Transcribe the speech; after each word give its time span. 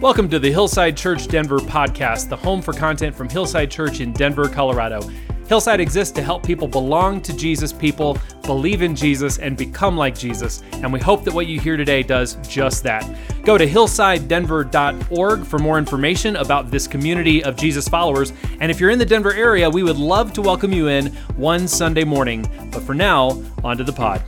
Welcome 0.00 0.28
to 0.28 0.38
the 0.38 0.52
Hillside 0.52 0.96
Church 0.96 1.26
Denver 1.26 1.58
podcast, 1.58 2.28
the 2.28 2.36
home 2.36 2.62
for 2.62 2.72
content 2.72 3.16
from 3.16 3.28
Hillside 3.28 3.68
Church 3.68 3.98
in 3.98 4.12
Denver, 4.12 4.48
Colorado. 4.48 5.02
Hillside 5.48 5.80
exists 5.80 6.14
to 6.14 6.22
help 6.22 6.46
people 6.46 6.68
belong 6.68 7.20
to 7.22 7.36
Jesus, 7.36 7.72
people 7.72 8.16
believe 8.44 8.80
in 8.80 8.94
Jesus, 8.94 9.38
and 9.38 9.56
become 9.56 9.96
like 9.96 10.16
Jesus. 10.16 10.62
And 10.74 10.92
we 10.92 11.00
hope 11.00 11.24
that 11.24 11.34
what 11.34 11.48
you 11.48 11.58
hear 11.58 11.76
today 11.76 12.04
does 12.04 12.36
just 12.48 12.84
that. 12.84 13.12
Go 13.42 13.58
to 13.58 13.66
hillsidedenver.org 13.66 15.44
for 15.44 15.58
more 15.58 15.78
information 15.78 16.36
about 16.36 16.70
this 16.70 16.86
community 16.86 17.42
of 17.42 17.56
Jesus 17.56 17.88
followers. 17.88 18.32
And 18.60 18.70
if 18.70 18.78
you're 18.78 18.90
in 18.90 19.00
the 19.00 19.04
Denver 19.04 19.32
area, 19.32 19.68
we 19.68 19.82
would 19.82 19.98
love 19.98 20.32
to 20.34 20.42
welcome 20.42 20.72
you 20.72 20.86
in 20.86 21.08
one 21.34 21.66
Sunday 21.66 22.04
morning. 22.04 22.48
But 22.70 22.84
for 22.84 22.94
now, 22.94 23.42
on 23.64 23.76
to 23.78 23.82
the 23.82 23.92
pod. 23.92 24.22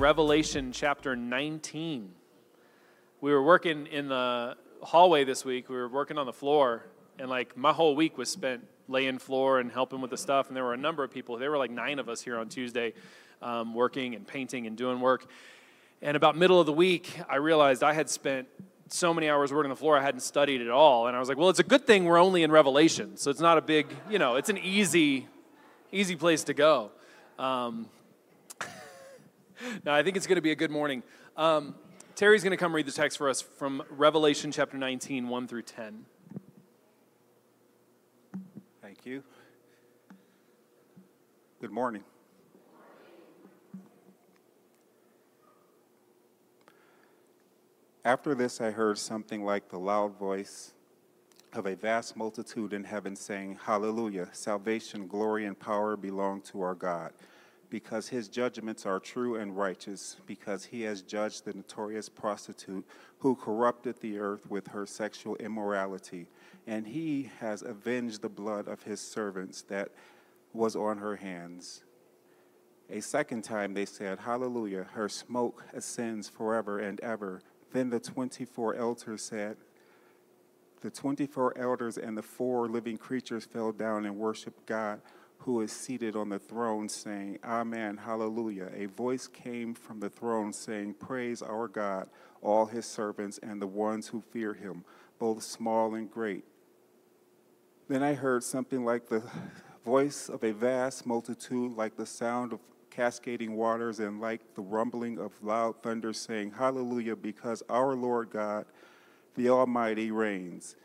Revelation 0.00 0.72
chapter 0.72 1.14
19. 1.14 2.10
We 3.20 3.32
were 3.32 3.42
working 3.42 3.86
in 3.86 4.08
the 4.08 4.56
hallway 4.80 5.24
this 5.24 5.44
week. 5.44 5.68
We 5.68 5.76
were 5.76 5.90
working 5.90 6.16
on 6.16 6.24
the 6.24 6.32
floor, 6.32 6.86
and 7.18 7.28
like 7.28 7.54
my 7.54 7.70
whole 7.70 7.94
week 7.94 8.16
was 8.16 8.30
spent 8.30 8.66
laying 8.88 9.18
floor 9.18 9.60
and 9.60 9.70
helping 9.70 10.00
with 10.00 10.10
the 10.10 10.16
stuff. 10.16 10.48
And 10.48 10.56
there 10.56 10.64
were 10.64 10.72
a 10.72 10.78
number 10.78 11.04
of 11.04 11.10
people. 11.10 11.36
There 11.36 11.50
were 11.50 11.58
like 11.58 11.70
nine 11.70 11.98
of 11.98 12.08
us 12.08 12.22
here 12.22 12.38
on 12.38 12.48
Tuesday, 12.48 12.94
um, 13.42 13.74
working 13.74 14.14
and 14.14 14.26
painting 14.26 14.66
and 14.66 14.74
doing 14.74 15.00
work. 15.00 15.26
And 16.00 16.16
about 16.16 16.34
middle 16.34 16.58
of 16.58 16.64
the 16.64 16.72
week, 16.72 17.20
I 17.28 17.36
realized 17.36 17.82
I 17.82 17.92
had 17.92 18.08
spent 18.08 18.48
so 18.88 19.12
many 19.12 19.28
hours 19.28 19.52
working 19.52 19.68
the 19.68 19.76
floor 19.76 19.98
I 19.98 20.02
hadn't 20.02 20.22
studied 20.22 20.62
at 20.62 20.70
all. 20.70 21.08
And 21.08 21.14
I 21.14 21.20
was 21.20 21.28
like, 21.28 21.36
well, 21.36 21.50
it's 21.50 21.60
a 21.60 21.64
good 21.64 21.86
thing 21.86 22.06
we're 22.06 22.18
only 22.18 22.42
in 22.42 22.50
Revelation, 22.50 23.18
so 23.18 23.30
it's 23.30 23.40
not 23.40 23.58
a 23.58 23.62
big, 23.62 23.86
you 24.08 24.18
know, 24.18 24.36
it's 24.36 24.48
an 24.48 24.56
easy, 24.56 25.28
easy 25.92 26.16
place 26.16 26.44
to 26.44 26.54
go. 26.54 26.90
Um, 27.38 27.90
no, 29.84 29.92
I 29.92 30.02
think 30.02 30.16
it's 30.16 30.26
going 30.26 30.36
to 30.36 30.42
be 30.42 30.52
a 30.52 30.56
good 30.56 30.70
morning. 30.70 31.02
Um, 31.36 31.74
Terry's 32.14 32.42
going 32.42 32.52
to 32.52 32.56
come 32.56 32.74
read 32.74 32.86
the 32.86 32.92
text 32.92 33.18
for 33.18 33.28
us 33.28 33.40
from 33.40 33.82
Revelation 33.90 34.52
chapter 34.52 34.76
19, 34.76 35.28
1 35.28 35.48
through 35.48 35.62
10. 35.62 36.04
Thank 38.82 39.06
you. 39.06 39.22
Good 41.60 41.70
morning. 41.70 42.04
After 48.04 48.34
this, 48.34 48.60
I 48.60 48.70
heard 48.70 48.98
something 48.98 49.44
like 49.44 49.68
the 49.68 49.78
loud 49.78 50.18
voice 50.18 50.72
of 51.52 51.66
a 51.66 51.74
vast 51.74 52.16
multitude 52.16 52.72
in 52.72 52.84
heaven 52.84 53.14
saying, 53.14 53.58
Hallelujah! 53.64 54.28
Salvation, 54.32 55.06
glory, 55.06 55.44
and 55.44 55.58
power 55.58 55.96
belong 55.96 56.40
to 56.42 56.62
our 56.62 56.74
God 56.74 57.12
because 57.70 58.08
his 58.08 58.28
judgments 58.28 58.84
are 58.84 58.98
true 58.98 59.36
and 59.36 59.56
righteous, 59.56 60.16
because 60.26 60.64
he 60.64 60.82
has 60.82 61.02
judged 61.02 61.44
the 61.44 61.54
notorious 61.54 62.08
prostitute 62.08 62.84
who 63.20 63.36
corrupted 63.36 64.00
the 64.00 64.18
earth 64.18 64.50
with 64.50 64.68
her 64.68 64.84
sexual 64.84 65.36
immorality, 65.36 66.26
and 66.66 66.88
he 66.88 67.30
has 67.38 67.62
avenged 67.62 68.20
the 68.20 68.28
blood 68.28 68.66
of 68.66 68.82
his 68.82 69.00
servants 69.00 69.62
that 69.62 69.90
was 70.52 70.74
on 70.74 70.98
her 70.98 71.16
hands. 71.16 71.84
A 72.90 73.00
second 73.00 73.42
time 73.42 73.72
they 73.72 73.86
said, 73.86 74.18
Hallelujah, 74.18 74.88
her 74.92 75.08
smoke 75.08 75.64
ascends 75.72 76.28
forever 76.28 76.80
and 76.80 76.98
ever. 77.00 77.40
Then 77.72 77.90
the 77.90 78.00
24 78.00 78.74
elders 78.74 79.22
said, 79.22 79.56
The 80.80 80.90
24 80.90 81.56
elders 81.56 81.98
and 81.98 82.18
the 82.18 82.22
four 82.22 82.68
living 82.68 82.98
creatures 82.98 83.44
fell 83.44 83.70
down 83.70 84.06
and 84.06 84.16
worshiped 84.16 84.66
God 84.66 85.00
who 85.40 85.62
is 85.62 85.72
seated 85.72 86.16
on 86.16 86.28
the 86.28 86.38
throne, 86.38 86.88
saying, 86.88 87.38
Amen, 87.44 87.96
hallelujah. 87.96 88.70
A 88.76 88.86
voice 88.86 89.26
came 89.26 89.74
from 89.74 90.00
the 90.00 90.10
throne 90.10 90.52
saying, 90.52 90.94
Praise 90.94 91.40
our 91.40 91.66
God, 91.66 92.08
all 92.42 92.66
his 92.66 92.84
servants 92.84 93.38
and 93.42 93.60
the 93.60 93.66
ones 93.66 94.08
who 94.08 94.22
fear 94.32 94.52
him, 94.52 94.84
both 95.18 95.42
small 95.42 95.94
and 95.94 96.10
great. 96.10 96.44
Then 97.88 98.02
I 98.02 98.14
heard 98.14 98.44
something 98.44 98.84
like 98.84 99.08
the 99.08 99.22
voice 99.84 100.28
of 100.28 100.44
a 100.44 100.52
vast 100.52 101.06
multitude, 101.06 101.74
like 101.74 101.96
the 101.96 102.06
sound 102.06 102.52
of 102.52 102.60
cascading 102.90 103.56
waters, 103.56 103.98
and 103.98 104.20
like 104.20 104.42
the 104.54 104.62
rumbling 104.62 105.18
of 105.18 105.32
loud 105.42 105.82
thunder, 105.82 106.12
saying, 106.12 106.50
Hallelujah, 106.50 107.16
because 107.16 107.62
our 107.70 107.94
Lord 107.94 108.28
God, 108.28 108.66
the 109.36 109.48
Almighty, 109.48 110.10
reigns. 110.10 110.76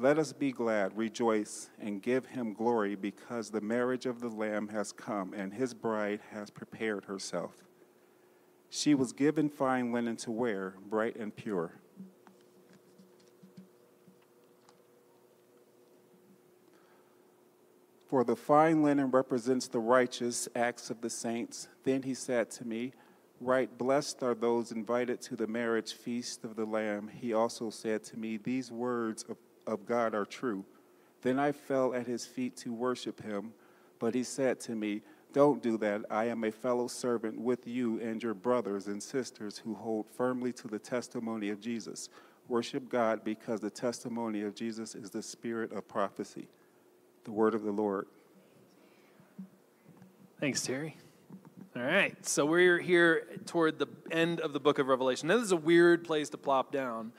Let 0.00 0.16
us 0.16 0.32
be 0.32 0.52
glad, 0.52 0.96
rejoice, 0.96 1.70
and 1.80 2.00
give 2.00 2.26
him 2.26 2.52
glory 2.52 2.94
because 2.94 3.50
the 3.50 3.60
marriage 3.60 4.06
of 4.06 4.20
the 4.20 4.28
Lamb 4.28 4.68
has 4.68 4.92
come 4.92 5.34
and 5.34 5.52
his 5.52 5.74
bride 5.74 6.20
has 6.30 6.50
prepared 6.50 7.06
herself. 7.06 7.64
She 8.70 8.94
was 8.94 9.12
given 9.12 9.48
fine 9.48 9.90
linen 9.90 10.14
to 10.18 10.30
wear, 10.30 10.74
bright 10.88 11.16
and 11.16 11.34
pure. 11.34 11.80
For 18.06 18.22
the 18.22 18.36
fine 18.36 18.84
linen 18.84 19.10
represents 19.10 19.66
the 19.66 19.80
righteous 19.80 20.48
acts 20.54 20.90
of 20.90 21.00
the 21.00 21.10
saints. 21.10 21.66
Then 21.82 22.04
he 22.04 22.14
said 22.14 22.52
to 22.52 22.64
me, 22.64 22.92
Right, 23.40 23.76
blessed 23.76 24.22
are 24.22 24.34
those 24.34 24.70
invited 24.70 25.20
to 25.22 25.36
the 25.36 25.46
marriage 25.48 25.92
feast 25.92 26.44
of 26.44 26.54
the 26.54 26.64
Lamb. 26.64 27.08
He 27.08 27.32
also 27.32 27.70
said 27.70 28.04
to 28.04 28.16
me, 28.16 28.36
These 28.36 28.70
words 28.70 29.24
of 29.28 29.36
of 29.68 29.86
God 29.86 30.14
are 30.14 30.24
true. 30.24 30.64
Then 31.22 31.38
I 31.38 31.52
fell 31.52 31.94
at 31.94 32.06
his 32.06 32.26
feet 32.26 32.56
to 32.58 32.72
worship 32.72 33.22
him, 33.22 33.52
but 33.98 34.14
he 34.14 34.22
said 34.22 34.60
to 34.60 34.74
me, 34.74 35.02
Don't 35.32 35.62
do 35.62 35.76
that. 35.78 36.04
I 36.10 36.24
am 36.26 36.44
a 36.44 36.50
fellow 36.50 36.88
servant 36.88 37.38
with 37.38 37.66
you 37.66 38.00
and 38.00 38.22
your 38.22 38.34
brothers 38.34 38.86
and 38.86 39.02
sisters 39.02 39.58
who 39.58 39.74
hold 39.74 40.06
firmly 40.08 40.52
to 40.54 40.68
the 40.68 40.78
testimony 40.78 41.50
of 41.50 41.60
Jesus. 41.60 42.08
Worship 42.48 42.88
God 42.88 43.24
because 43.24 43.60
the 43.60 43.70
testimony 43.70 44.42
of 44.42 44.54
Jesus 44.54 44.94
is 44.94 45.10
the 45.10 45.22
spirit 45.22 45.72
of 45.72 45.86
prophecy. 45.86 46.48
The 47.24 47.32
word 47.32 47.54
of 47.54 47.62
the 47.62 47.72
Lord. 47.72 48.06
Thanks, 50.40 50.62
Terry. 50.62 50.96
All 51.76 51.82
right, 51.82 52.26
so 52.26 52.46
we're 52.46 52.78
here 52.78 53.26
toward 53.44 53.78
the 53.78 53.86
end 54.10 54.40
of 54.40 54.52
the 54.52 54.60
book 54.60 54.78
of 54.78 54.88
Revelation. 54.88 55.28
Now, 55.28 55.36
this 55.36 55.44
is 55.44 55.52
a 55.52 55.56
weird 55.56 56.04
place 56.04 56.28
to 56.30 56.38
plop 56.38 56.72
down. 56.72 57.12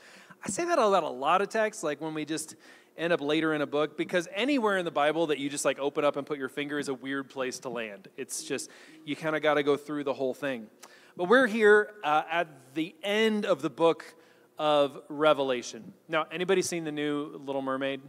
I 0.43 0.49
say 0.49 0.65
that 0.65 0.79
about 0.79 1.03
a 1.03 1.09
lot 1.09 1.41
of 1.41 1.49
texts, 1.49 1.83
like 1.83 1.99
when 1.99 2.13
we 2.13 2.25
just 2.25 2.55
end 2.97 3.13
up 3.13 3.21
later 3.21 3.53
in 3.53 3.61
a 3.61 3.67
book, 3.67 3.97
because 3.97 4.27
anywhere 4.33 4.77
in 4.77 4.85
the 4.85 4.91
Bible 4.91 5.27
that 5.27 5.39
you 5.39 5.49
just 5.49 5.65
like 5.65 5.79
open 5.79 6.03
up 6.03 6.15
and 6.15 6.25
put 6.25 6.37
your 6.37 6.49
finger 6.49 6.79
is 6.79 6.87
a 6.87 6.93
weird 6.93 7.29
place 7.29 7.59
to 7.59 7.69
land. 7.69 8.07
It's 8.17 8.43
just, 8.43 8.69
you 9.05 9.15
kind 9.15 9.35
of 9.35 9.41
got 9.41 9.55
to 9.55 9.63
go 9.63 9.77
through 9.77 10.03
the 10.03 10.13
whole 10.13 10.33
thing. 10.33 10.67
But 11.15 11.29
we're 11.29 11.47
here 11.47 11.91
uh, 12.03 12.23
at 12.31 12.47
the 12.73 12.95
end 13.03 13.45
of 13.45 13.61
the 13.61 13.69
book 13.69 14.13
of 14.57 15.01
Revelation. 15.09 15.93
Now, 16.07 16.25
anybody 16.31 16.61
seen 16.61 16.83
the 16.83 16.91
new 16.91 17.41
Little 17.45 17.61
Mermaid? 17.61 18.01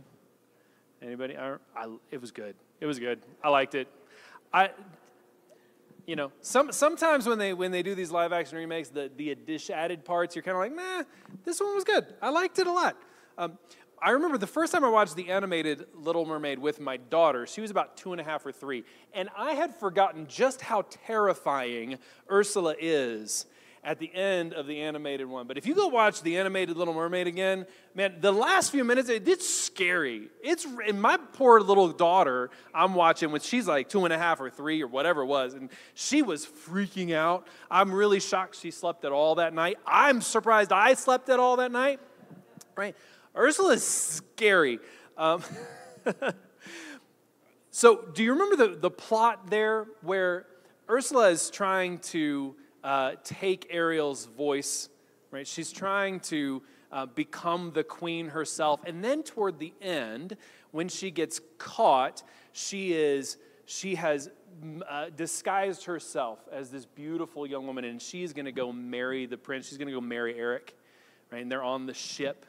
Anybody? 1.02 1.36
I, 1.36 1.54
I, 1.76 1.88
it 2.10 2.20
was 2.20 2.30
good. 2.30 2.54
It 2.80 2.86
was 2.86 2.98
good. 2.98 3.20
I 3.42 3.48
liked 3.48 3.74
it. 3.74 3.88
I 4.52 4.70
you 6.10 6.16
know, 6.16 6.32
some, 6.40 6.72
sometimes 6.72 7.28
when 7.28 7.38
they 7.38 7.52
when 7.52 7.70
they 7.70 7.84
do 7.84 7.94
these 7.94 8.10
live 8.10 8.32
action 8.32 8.58
remakes, 8.58 8.88
the 8.88 9.12
the 9.16 9.30
addition, 9.30 9.76
added 9.76 10.04
parts, 10.04 10.34
you're 10.34 10.42
kind 10.42 10.56
of 10.56 10.60
like, 10.60 10.74
nah, 10.74 11.04
this 11.44 11.60
one 11.60 11.72
was 11.72 11.84
good. 11.84 12.04
I 12.20 12.30
liked 12.30 12.58
it 12.58 12.66
a 12.66 12.72
lot. 12.72 12.96
Um, 13.38 13.58
I 14.02 14.10
remember 14.10 14.36
the 14.36 14.48
first 14.48 14.72
time 14.72 14.82
I 14.84 14.88
watched 14.88 15.14
the 15.14 15.30
animated 15.30 15.86
Little 15.94 16.26
Mermaid 16.26 16.58
with 16.58 16.80
my 16.80 16.96
daughter. 16.96 17.46
She 17.46 17.60
was 17.60 17.70
about 17.70 17.96
two 17.96 18.10
and 18.10 18.20
a 18.20 18.24
half 18.24 18.44
or 18.44 18.50
three, 18.50 18.82
and 19.14 19.28
I 19.38 19.52
had 19.52 19.72
forgotten 19.72 20.26
just 20.26 20.62
how 20.62 20.82
terrifying 20.90 21.96
Ursula 22.28 22.74
is 22.80 23.46
at 23.82 23.98
the 23.98 24.12
end 24.14 24.52
of 24.52 24.66
the 24.66 24.80
animated 24.80 25.26
one. 25.26 25.46
But 25.46 25.56
if 25.56 25.66
you 25.66 25.74
go 25.74 25.88
watch 25.88 26.20
the 26.22 26.36
animated 26.36 26.76
Little 26.76 26.92
Mermaid 26.92 27.26
again, 27.26 27.66
man, 27.94 28.16
the 28.20 28.32
last 28.32 28.72
few 28.72 28.84
minutes, 28.84 29.08
it's 29.08 29.48
scary. 29.48 30.28
It's 30.42 30.66
and 30.86 31.00
my 31.00 31.16
poor 31.32 31.60
little 31.60 31.88
daughter, 31.88 32.50
I'm 32.74 32.94
watching 32.94 33.32
when 33.32 33.40
she's 33.40 33.66
like 33.66 33.88
two 33.88 34.04
and 34.04 34.12
a 34.12 34.18
half 34.18 34.40
or 34.40 34.50
three 34.50 34.82
or 34.82 34.86
whatever 34.86 35.22
it 35.22 35.26
was, 35.26 35.54
and 35.54 35.70
she 35.94 36.20
was 36.20 36.44
freaking 36.44 37.14
out. 37.14 37.46
I'm 37.70 37.92
really 37.92 38.20
shocked 38.20 38.56
she 38.60 38.70
slept 38.70 39.04
at 39.04 39.12
all 39.12 39.36
that 39.36 39.54
night. 39.54 39.78
I'm 39.86 40.20
surprised 40.20 40.72
I 40.72 40.94
slept 40.94 41.30
at 41.30 41.40
all 41.40 41.56
that 41.56 41.72
night. 41.72 42.00
Right? 42.76 42.94
Ursula 43.34 43.74
is 43.74 43.86
scary. 43.86 44.78
Um, 45.16 45.42
so, 47.70 48.04
do 48.14 48.22
you 48.22 48.32
remember 48.32 48.56
the, 48.56 48.76
the 48.76 48.90
plot 48.90 49.48
there 49.48 49.86
where 50.02 50.46
Ursula 50.88 51.30
is 51.30 51.50
trying 51.50 51.98
to 51.98 52.56
uh, 52.82 53.12
take 53.24 53.66
Ariel's 53.70 54.26
voice, 54.26 54.88
right? 55.30 55.46
She's 55.46 55.72
trying 55.72 56.20
to 56.20 56.62
uh, 56.92 57.06
become 57.06 57.72
the 57.72 57.84
queen 57.84 58.28
herself. 58.28 58.80
And 58.84 59.04
then 59.04 59.22
toward 59.22 59.58
the 59.58 59.72
end, 59.80 60.36
when 60.70 60.88
she 60.88 61.10
gets 61.10 61.40
caught, 61.58 62.22
she 62.52 62.92
is 62.92 63.36
she 63.66 63.94
has 63.94 64.28
uh, 64.88 65.10
disguised 65.16 65.84
herself 65.84 66.40
as 66.50 66.70
this 66.70 66.84
beautiful 66.84 67.46
young 67.46 67.66
woman, 67.66 67.84
and 67.84 68.02
she's 68.02 68.32
going 68.32 68.46
to 68.46 68.52
go 68.52 68.72
marry 68.72 69.26
the 69.26 69.38
prince. 69.38 69.68
She's 69.68 69.78
going 69.78 69.86
to 69.86 69.94
go 69.94 70.00
marry 70.00 70.36
Eric, 70.36 70.76
right? 71.30 71.40
And 71.40 71.50
they're 71.50 71.62
on 71.62 71.86
the 71.86 71.94
ship. 71.94 72.46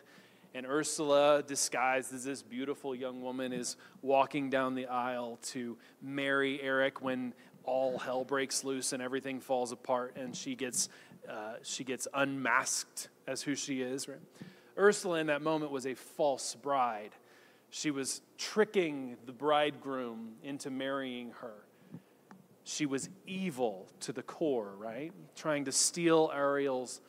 And 0.56 0.66
Ursula, 0.66 1.44
disguised 1.44 2.14
as 2.14 2.26
this 2.26 2.42
beautiful 2.42 2.96
young 2.96 3.22
woman, 3.22 3.54
is 3.54 3.78
walking 4.02 4.50
down 4.50 4.74
the 4.74 4.88
aisle 4.88 5.38
to 5.44 5.78
marry 6.02 6.60
Eric 6.62 7.02
when 7.02 7.34
all 7.64 7.98
hell 7.98 8.24
breaks 8.24 8.64
loose 8.64 8.94
and 8.94 9.02
everything 9.02 9.40
falls 9.40 9.72
apart 9.72 10.16
and 10.16 10.36
she 10.36 10.56
gets, 10.56 10.90
uh, 11.30 11.54
she 11.64 11.84
gets 11.84 12.08
unmasked 12.14 13.10
as 13.28 13.42
who 13.42 13.56
she 13.56 13.82
is. 13.82 14.08
Right? 14.08 14.20
Ursula 14.78 15.20
in 15.20 15.28
that 15.28 15.42
moment 15.42 15.72
was 15.72 15.86
a 15.86 15.94
false 15.94 16.56
bride. 16.56 17.12
She 17.70 17.92
was 17.92 18.22
tricking 18.38 19.18
the 19.26 19.32
bridegroom 19.32 20.34
into 20.44 20.70
marrying 20.70 21.32
her. 21.42 21.54
She 22.64 22.86
was 22.86 23.10
evil 23.26 23.88
to 24.02 24.14
the 24.14 24.22
core, 24.22 24.72
right? 24.78 25.12
Trying 25.36 25.66
to 25.66 25.72
steal 25.72 26.32
Ariel's 26.34 27.02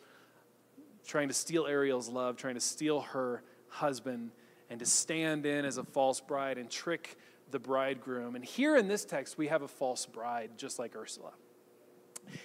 trying 1.07 1.29
to 1.29 1.35
steal 1.35 1.67
Ariel's 1.67 2.09
love, 2.09 2.37
trying 2.37 2.55
to 2.55 2.61
steal 2.61 3.01
her 3.01 3.43
husband 3.69 4.31
and 4.71 4.79
to 4.81 4.87
stand 4.87 5.47
in 5.47 5.65
as 5.65 5.79
a 5.79 5.85
false 5.85 6.21
bride 6.21 6.59
and 6.59 6.71
trick 6.71 7.19
the 7.53 7.59
bridegroom. 7.59 8.35
And 8.35 8.45
here 8.45 8.77
in 8.77 8.89
this 8.89 9.05
text, 9.05 9.39
we 9.39 9.49
have 9.49 9.63
a 9.63 9.69
false 9.69 10.07
bride, 10.07 10.51
just 10.57 10.79
like 10.79 10.97
Ursula. 10.97 11.33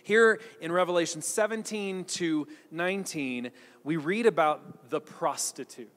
Here 0.04 0.40
in 0.62 0.72
Revelation 0.72 1.22
17 1.22 2.06
to 2.06 2.48
19, 2.72 3.52
we 3.84 3.96
read 3.98 4.26
about 4.26 4.90
the 4.90 5.00
prostitute. 5.00 5.90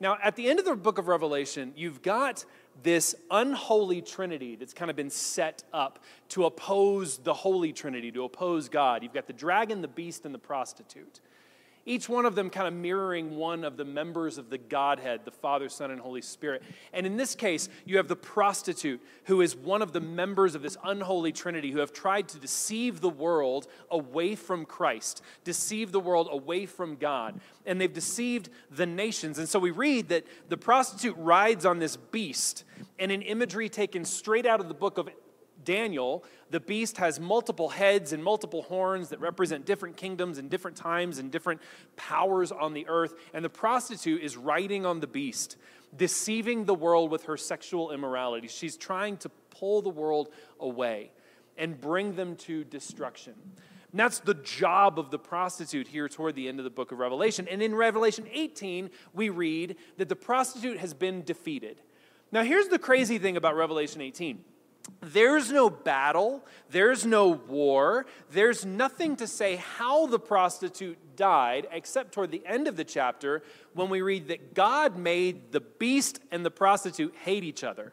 Now, 0.00 0.18
at 0.22 0.36
the 0.36 0.48
end 0.48 0.58
of 0.58 0.64
the 0.64 0.74
book 0.74 0.98
of 0.98 1.08
Revelation, 1.08 1.72
you've 1.76 2.02
got 2.02 2.44
this 2.82 3.14
unholy 3.30 4.02
trinity 4.02 4.56
that's 4.56 4.74
kind 4.74 4.90
of 4.90 4.96
been 4.96 5.10
set 5.10 5.62
up 5.72 6.00
to 6.30 6.44
oppose 6.44 7.18
the 7.18 7.32
holy 7.32 7.72
trinity, 7.72 8.10
to 8.12 8.24
oppose 8.24 8.68
God. 8.68 9.02
You've 9.02 9.14
got 9.14 9.26
the 9.26 9.32
dragon, 9.32 9.80
the 9.80 9.88
beast, 9.88 10.24
and 10.24 10.34
the 10.34 10.38
prostitute 10.38 11.20
each 11.86 12.08
one 12.08 12.24
of 12.24 12.34
them 12.34 12.50
kind 12.50 12.66
of 12.66 12.74
mirroring 12.74 13.36
one 13.36 13.64
of 13.64 13.76
the 13.76 13.84
members 13.84 14.38
of 14.38 14.50
the 14.50 14.58
Godhead, 14.58 15.20
the 15.24 15.30
Father, 15.30 15.68
Son, 15.68 15.90
and 15.90 16.00
Holy 16.00 16.22
Spirit. 16.22 16.62
And 16.92 17.06
in 17.06 17.16
this 17.16 17.34
case, 17.34 17.68
you 17.84 17.98
have 17.98 18.08
the 18.08 18.16
prostitute, 18.16 19.00
who 19.24 19.40
is 19.40 19.54
one 19.54 19.82
of 19.82 19.92
the 19.92 20.00
members 20.00 20.54
of 20.54 20.62
this 20.62 20.76
unholy 20.84 21.32
Trinity, 21.32 21.70
who 21.70 21.80
have 21.80 21.92
tried 21.92 22.28
to 22.28 22.38
deceive 22.38 23.00
the 23.00 23.10
world 23.10 23.66
away 23.90 24.34
from 24.34 24.64
Christ, 24.64 25.22
deceive 25.44 25.92
the 25.92 26.00
world 26.00 26.28
away 26.30 26.66
from 26.66 26.96
God. 26.96 27.40
And 27.66 27.80
they've 27.80 27.92
deceived 27.92 28.48
the 28.70 28.86
nations. 28.86 29.38
And 29.38 29.48
so 29.48 29.58
we 29.58 29.70
read 29.70 30.08
that 30.08 30.26
the 30.48 30.56
prostitute 30.56 31.16
rides 31.18 31.66
on 31.66 31.78
this 31.78 31.96
beast, 31.96 32.64
and 32.98 33.12
an 33.12 33.22
imagery 33.22 33.68
taken 33.68 34.04
straight 34.04 34.46
out 34.46 34.60
of 34.60 34.68
the 34.68 34.74
book 34.74 34.98
of 34.98 35.08
Daniel, 35.64 36.24
the 36.50 36.60
beast 36.60 36.98
has 36.98 37.18
multiple 37.18 37.68
heads 37.68 38.12
and 38.12 38.22
multiple 38.22 38.62
horns 38.62 39.08
that 39.08 39.20
represent 39.20 39.66
different 39.66 39.96
kingdoms 39.96 40.38
and 40.38 40.50
different 40.50 40.76
times 40.76 41.18
and 41.18 41.30
different 41.30 41.60
powers 41.96 42.52
on 42.52 42.74
the 42.74 42.86
earth. 42.88 43.14
And 43.32 43.44
the 43.44 43.50
prostitute 43.50 44.22
is 44.22 44.36
riding 44.36 44.86
on 44.86 45.00
the 45.00 45.06
beast, 45.06 45.56
deceiving 45.96 46.64
the 46.64 46.74
world 46.74 47.10
with 47.10 47.24
her 47.24 47.36
sexual 47.36 47.90
immorality. 47.90 48.48
She's 48.48 48.76
trying 48.76 49.16
to 49.18 49.28
pull 49.50 49.82
the 49.82 49.90
world 49.90 50.28
away 50.60 51.12
and 51.56 51.80
bring 51.80 52.16
them 52.16 52.36
to 52.36 52.64
destruction. 52.64 53.34
And 53.94 54.00
that's 54.00 54.18
the 54.18 54.34
job 54.34 54.98
of 54.98 55.12
the 55.12 55.20
prostitute 55.20 55.86
here 55.86 56.08
toward 56.08 56.34
the 56.34 56.48
end 56.48 56.58
of 56.58 56.64
the 56.64 56.70
book 56.70 56.90
of 56.90 56.98
Revelation. 56.98 57.46
And 57.48 57.62
in 57.62 57.76
Revelation 57.76 58.26
18, 58.32 58.90
we 59.12 59.28
read 59.28 59.76
that 59.98 60.08
the 60.08 60.16
prostitute 60.16 60.78
has 60.78 60.92
been 60.92 61.22
defeated. 61.22 61.80
Now, 62.32 62.42
here's 62.42 62.66
the 62.66 62.78
crazy 62.80 63.18
thing 63.18 63.36
about 63.36 63.54
Revelation 63.54 64.00
18 64.00 64.44
there's 65.00 65.50
no 65.50 65.70
battle, 65.70 66.42
there's 66.70 67.04
no 67.04 67.28
war, 67.28 68.06
there's 68.30 68.64
nothing 68.64 69.16
to 69.16 69.26
say 69.26 69.56
how 69.56 70.06
the 70.06 70.18
prostitute 70.18 70.98
died, 71.16 71.66
except 71.70 72.12
toward 72.12 72.30
the 72.30 72.42
end 72.46 72.68
of 72.68 72.76
the 72.76 72.84
chapter 72.84 73.42
when 73.74 73.88
we 73.88 74.02
read 74.02 74.28
that 74.28 74.54
God 74.54 74.96
made 74.96 75.52
the 75.52 75.60
beast 75.60 76.20
and 76.30 76.44
the 76.44 76.50
prostitute 76.50 77.14
hate 77.22 77.44
each 77.44 77.64
other. 77.64 77.92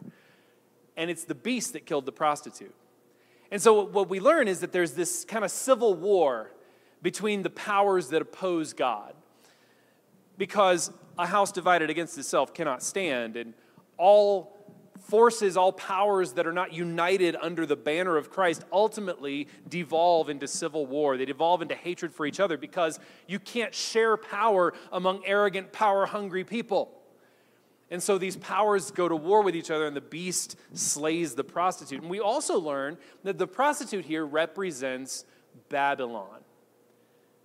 And 0.97 1.09
it's 1.09 1.23
the 1.23 1.35
beast 1.35 1.73
that 1.73 1.85
killed 1.85 2.05
the 2.05 2.11
prostitute. 2.11 2.75
And 3.51 3.61
so, 3.61 3.85
what 3.85 4.09
we 4.09 4.19
learn 4.19 4.47
is 4.47 4.61
that 4.61 4.71
there's 4.71 4.93
this 4.93 5.25
kind 5.25 5.43
of 5.43 5.51
civil 5.51 5.93
war 5.93 6.51
between 7.01 7.43
the 7.43 7.49
powers 7.49 8.09
that 8.09 8.21
oppose 8.21 8.73
God. 8.73 9.13
Because 10.37 10.91
a 11.17 11.27
house 11.27 11.51
divided 11.51 11.89
against 11.89 12.17
itself 12.17 12.53
cannot 12.53 12.81
stand, 12.81 13.35
and 13.35 13.53
all 13.97 14.60
forces, 15.11 15.57
all 15.57 15.73
powers 15.73 16.31
that 16.33 16.47
are 16.47 16.53
not 16.53 16.71
united 16.71 17.35
under 17.41 17.65
the 17.65 17.75
banner 17.75 18.15
of 18.15 18.29
Christ 18.29 18.63
ultimately 18.71 19.49
devolve 19.67 20.29
into 20.29 20.47
civil 20.47 20.85
war. 20.85 21.17
They 21.17 21.25
devolve 21.25 21.61
into 21.61 21.75
hatred 21.75 22.13
for 22.13 22.25
each 22.25 22.39
other 22.39 22.57
because 22.57 22.97
you 23.27 23.37
can't 23.37 23.75
share 23.75 24.15
power 24.15 24.73
among 24.89 25.25
arrogant, 25.25 25.73
power 25.73 26.05
hungry 26.05 26.45
people. 26.45 26.97
And 27.89 28.01
so 28.01 28.17
these 28.17 28.37
powers 28.37 28.89
go 28.89 29.09
to 29.09 29.15
war 29.17 29.41
with 29.43 29.53
each 29.53 29.69
other, 29.69 29.85
and 29.85 29.93
the 29.93 29.99
beast 29.99 30.55
slays 30.73 31.35
the 31.35 31.43
prostitute. 31.43 32.01
And 32.01 32.09
we 32.09 32.21
also 32.21 32.57
learn 32.57 32.97
that 33.23 33.37
the 33.37 33.47
prostitute 33.47 34.05
here 34.05 34.25
represents 34.25 35.25
Babylon. 35.67 36.39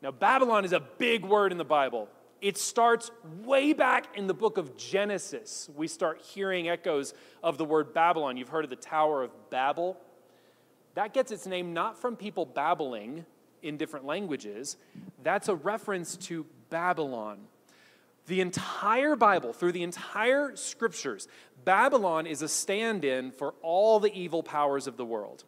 Now, 0.02 0.12
Babylon 0.12 0.64
is 0.64 0.72
a 0.72 0.78
big 0.78 1.24
word 1.24 1.50
in 1.50 1.58
the 1.58 1.64
Bible. 1.64 2.08
It 2.40 2.58
starts 2.58 3.10
way 3.44 3.72
back 3.72 4.16
in 4.16 4.26
the 4.26 4.34
book 4.34 4.58
of 4.58 4.76
Genesis. 4.76 5.68
We 5.74 5.88
start 5.88 6.20
hearing 6.20 6.68
echoes 6.68 7.14
of 7.42 7.58
the 7.58 7.64
word 7.64 7.94
Babylon. 7.94 8.36
You've 8.36 8.48
heard 8.48 8.64
of 8.64 8.70
the 8.70 8.76
Tower 8.76 9.22
of 9.22 9.50
Babel. 9.50 9.96
That 10.94 11.14
gets 11.14 11.30
its 11.30 11.46
name 11.46 11.72
not 11.72 11.98
from 11.98 12.16
people 12.16 12.46
babbling 12.46 13.24
in 13.62 13.76
different 13.76 14.06
languages, 14.06 14.76
that's 15.22 15.48
a 15.48 15.54
reference 15.54 16.16
to 16.16 16.46
Babylon. 16.70 17.38
The 18.26 18.40
entire 18.40 19.16
Bible, 19.16 19.52
through 19.52 19.72
the 19.72 19.82
entire 19.82 20.56
scriptures, 20.56 21.28
Babylon 21.64 22.26
is 22.26 22.42
a 22.42 22.48
stand 22.48 23.04
in 23.04 23.30
for 23.30 23.54
all 23.62 23.98
the 23.98 24.12
evil 24.12 24.42
powers 24.42 24.86
of 24.86 24.96
the 24.96 25.04
world 25.04 25.44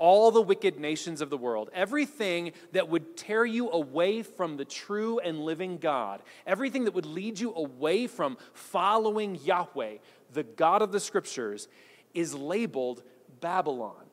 all 0.00 0.30
the 0.30 0.40
wicked 0.40 0.80
nations 0.80 1.20
of 1.20 1.28
the 1.28 1.36
world, 1.36 1.68
everything 1.74 2.52
that 2.72 2.88
would 2.88 3.18
tear 3.18 3.44
you 3.44 3.70
away 3.70 4.22
from 4.22 4.56
the 4.56 4.64
true 4.64 5.18
and 5.18 5.40
living 5.40 5.76
God, 5.76 6.22
everything 6.46 6.84
that 6.86 6.94
would 6.94 7.04
lead 7.04 7.38
you 7.38 7.54
away 7.54 8.06
from 8.06 8.38
following 8.54 9.38
Yahweh, 9.44 9.98
the 10.32 10.42
God 10.42 10.80
of 10.80 10.90
the 10.90 11.00
scriptures, 11.00 11.68
is 12.14 12.34
labeled 12.34 13.02
Babylon. 13.42 14.06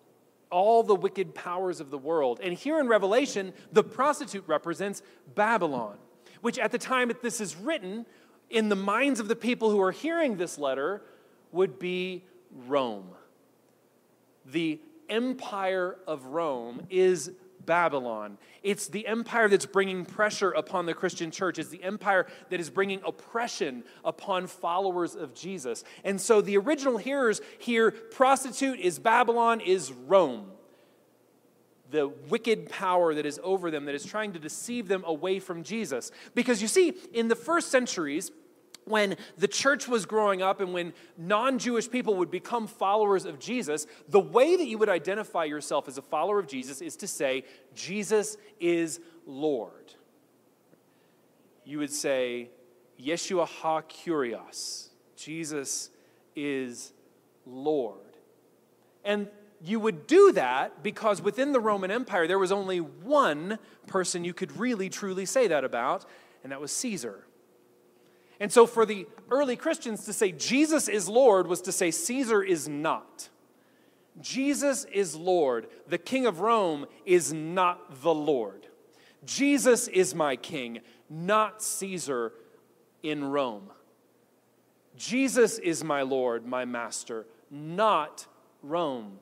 All 0.50 0.84
the 0.84 0.94
wicked 0.94 1.34
powers 1.34 1.80
of 1.80 1.90
the 1.90 1.98
world. 1.98 2.42
And 2.44 2.54
here 2.54 2.82
in 2.82 2.90
Revelation, 2.90 3.54
the 3.72 3.84
prostitute 3.84 4.44
represents 4.46 5.02
Babylon, 5.36 5.98
which 6.42 6.60
at 6.60 6.74
the 6.74 6.78
time 6.78 7.08
that 7.08 7.22
this 7.22 7.40
is 7.40 7.56
written, 7.56 8.06
in 8.50 8.68
the 8.68 8.76
minds 8.76 9.22
of 9.22 9.30
the 9.30 9.36
people 9.38 9.72
who 9.72 9.82
are 9.82 9.92
hearing 9.92 10.36
this 10.36 10.58
letter, 10.58 11.02
would 11.54 11.80
be 11.80 12.26
Rome. 12.66 13.10
The 14.46 14.82
empire 15.10 15.98
of 16.08 16.26
Rome 16.26 16.86
is 16.90 17.32
Babylon. 17.66 18.40
It's 18.64 18.88
the 18.88 19.06
empire 19.06 19.48
that's 19.48 19.66
bringing 19.68 20.06
pressure 20.06 20.52
upon 20.52 20.88
the 20.88 20.94
Christian 20.96 21.30
church. 21.30 21.60
It's 21.60 21.70
the 21.70 21.84
empire 21.84 22.26
that 22.50 22.60
is 22.60 22.72
bringing 22.72 23.02
oppression 23.06 23.84
upon 24.04 24.48
followers 24.48 25.16
of 25.16 25.36
Jesus. 25.36 25.84
And 26.04 26.20
so 26.20 26.42
the 26.42 26.58
original 26.58 26.98
hearers 26.98 27.42
hear 27.60 27.92
prostitute 27.92 28.80
is 28.80 28.98
Babylon, 28.98 29.60
is 29.60 29.92
Rome. 29.92 30.52
The 31.92 32.08
wicked 32.08 32.70
power 32.70 33.14
that 33.14 33.26
is 33.26 33.40
over 33.44 33.70
them, 33.70 33.86
that 33.86 33.96
is 33.96 34.06
trying 34.06 34.34
to 34.34 34.40
deceive 34.40 34.88
them 34.88 35.04
away 35.06 35.40
from 35.40 35.64
Jesus. 35.64 36.12
Because 36.34 36.62
you 36.62 36.68
see, 36.68 36.94
in 37.14 37.28
the 37.28 37.36
first 37.36 37.70
centuries, 37.70 38.32
when 38.88 39.18
the 39.38 39.48
church 39.48 39.88
was 39.88 40.06
growing 40.06 40.42
up 40.42 40.60
and 40.62 40.74
when 40.74 40.94
non 41.18 41.60
Jewish 41.60 41.90
people 41.90 42.16
would 42.16 42.32
become 42.32 42.68
followers 42.68 43.26
of 43.26 43.40
Jesus, 43.40 43.88
the 44.10 44.20
way 44.20 44.56
that 44.56 44.66
you 44.66 44.78
would 44.78 44.90
identify 44.90 45.44
yourself 45.44 45.88
as 45.88 45.98
a 45.98 46.02
follower 46.02 46.40
of 46.40 46.48
Jesus 46.48 46.82
is 46.82 46.96
to 46.98 47.08
say, 47.08 47.44
Jesus 47.76 48.38
is 48.60 49.00
Lord. 49.26 49.94
You 51.66 51.80
would 51.80 51.92
say, 51.92 52.50
Yeshua 53.02 53.48
ha 53.48 53.82
Kurios. 53.82 54.90
Jesus 55.16 55.90
is 56.36 56.94
Lord. 57.46 58.00
And 59.04 59.28
you 59.64 59.80
would 59.80 60.08
do 60.08 60.32
that 60.34 60.84
because 60.84 61.22
within 61.22 61.52
the 61.52 61.60
Roman 61.60 61.92
Empire, 61.92 62.28
there 62.28 62.40
was 62.40 62.52
only 62.52 62.80
one 62.80 63.58
person 63.88 64.24
you 64.24 64.34
could 64.34 64.58
really 64.58 64.90
truly 64.90 65.26
say 65.26 65.48
that 65.48 65.64
about, 65.64 66.06
and 66.44 66.52
that 66.52 66.62
was 66.62 66.72
Caesar. 66.72 67.26
And 68.40 68.52
so, 68.52 68.68
for 68.68 68.86
the 68.86 69.08
early 69.32 69.56
Christians 69.56 70.06
to 70.06 70.14
say 70.14 70.32
Jesus 70.32 70.88
is 70.88 71.10
Lord 71.10 71.48
was 71.48 71.62
to 71.62 71.72
say 71.72 71.92
Caesar 71.92 72.44
is 72.44 72.68
not. 72.68 73.30
Jesus 74.22 74.86
is 74.86 75.16
Lord. 75.16 75.68
The 75.88 75.98
King 75.98 76.26
of 76.26 76.40
Rome 76.40 76.86
is 77.06 77.34
not 77.34 78.02
the 78.02 78.14
Lord. 78.14 78.68
Jesus 79.26 79.88
is 79.88 80.16
my 80.16 80.36
King, 80.36 80.80
not 81.10 81.62
Caesar 81.62 82.34
in 83.04 83.26
Rome. 83.26 83.72
Jesus 84.96 85.60
is 85.60 85.84
my 85.84 86.02
Lord, 86.02 86.46
my 86.46 86.66
Master, 86.66 87.26
not 87.52 88.26
Rome. 88.64 89.20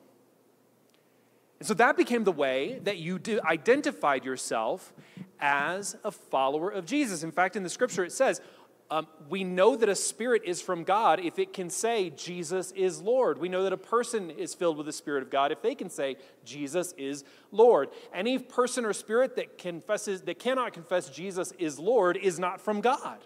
And 1.58 1.66
so 1.66 1.74
that 1.74 1.96
became 1.96 2.24
the 2.24 2.32
way 2.32 2.80
that 2.84 2.98
you 2.98 3.20
identified 3.44 4.24
yourself 4.24 4.92
as 5.40 5.96
a 6.04 6.10
follower 6.10 6.70
of 6.70 6.86
Jesus. 6.86 7.22
In 7.22 7.30
fact, 7.30 7.56
in 7.56 7.62
the 7.62 7.68
scripture 7.68 8.04
it 8.04 8.12
says, 8.12 8.40
Um, 8.88 9.08
we 9.28 9.42
know 9.42 9.74
that 9.74 9.88
a 9.88 9.96
spirit 9.96 10.42
is 10.44 10.62
from 10.62 10.84
God 10.84 11.18
if 11.18 11.40
it 11.40 11.52
can 11.52 11.70
say 11.70 12.10
Jesus 12.10 12.70
is 12.70 13.02
Lord. 13.02 13.38
We 13.38 13.48
know 13.48 13.64
that 13.64 13.72
a 13.72 13.78
person 13.78 14.30
is 14.30 14.54
filled 14.54 14.76
with 14.76 14.86
the 14.86 14.92
Spirit 14.92 15.24
of 15.24 15.30
God 15.30 15.50
if 15.50 15.60
they 15.60 15.74
can 15.74 15.90
say 15.90 16.16
Jesus 16.44 16.94
is 16.96 17.24
Lord. 17.50 17.88
Any 18.14 18.38
person 18.38 18.84
or 18.84 18.92
spirit 18.92 19.34
that 19.36 19.58
confesses 19.58 20.22
that 20.22 20.38
cannot 20.38 20.72
confess 20.72 21.10
Jesus 21.10 21.52
is 21.58 21.80
Lord 21.80 22.16
is 22.16 22.38
not 22.38 22.60
from 22.60 22.80
God. 22.80 23.18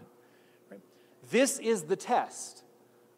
Right? 0.71 0.81
This 1.31 1.59
is 1.59 1.83
the 1.83 1.97
test 1.97 2.65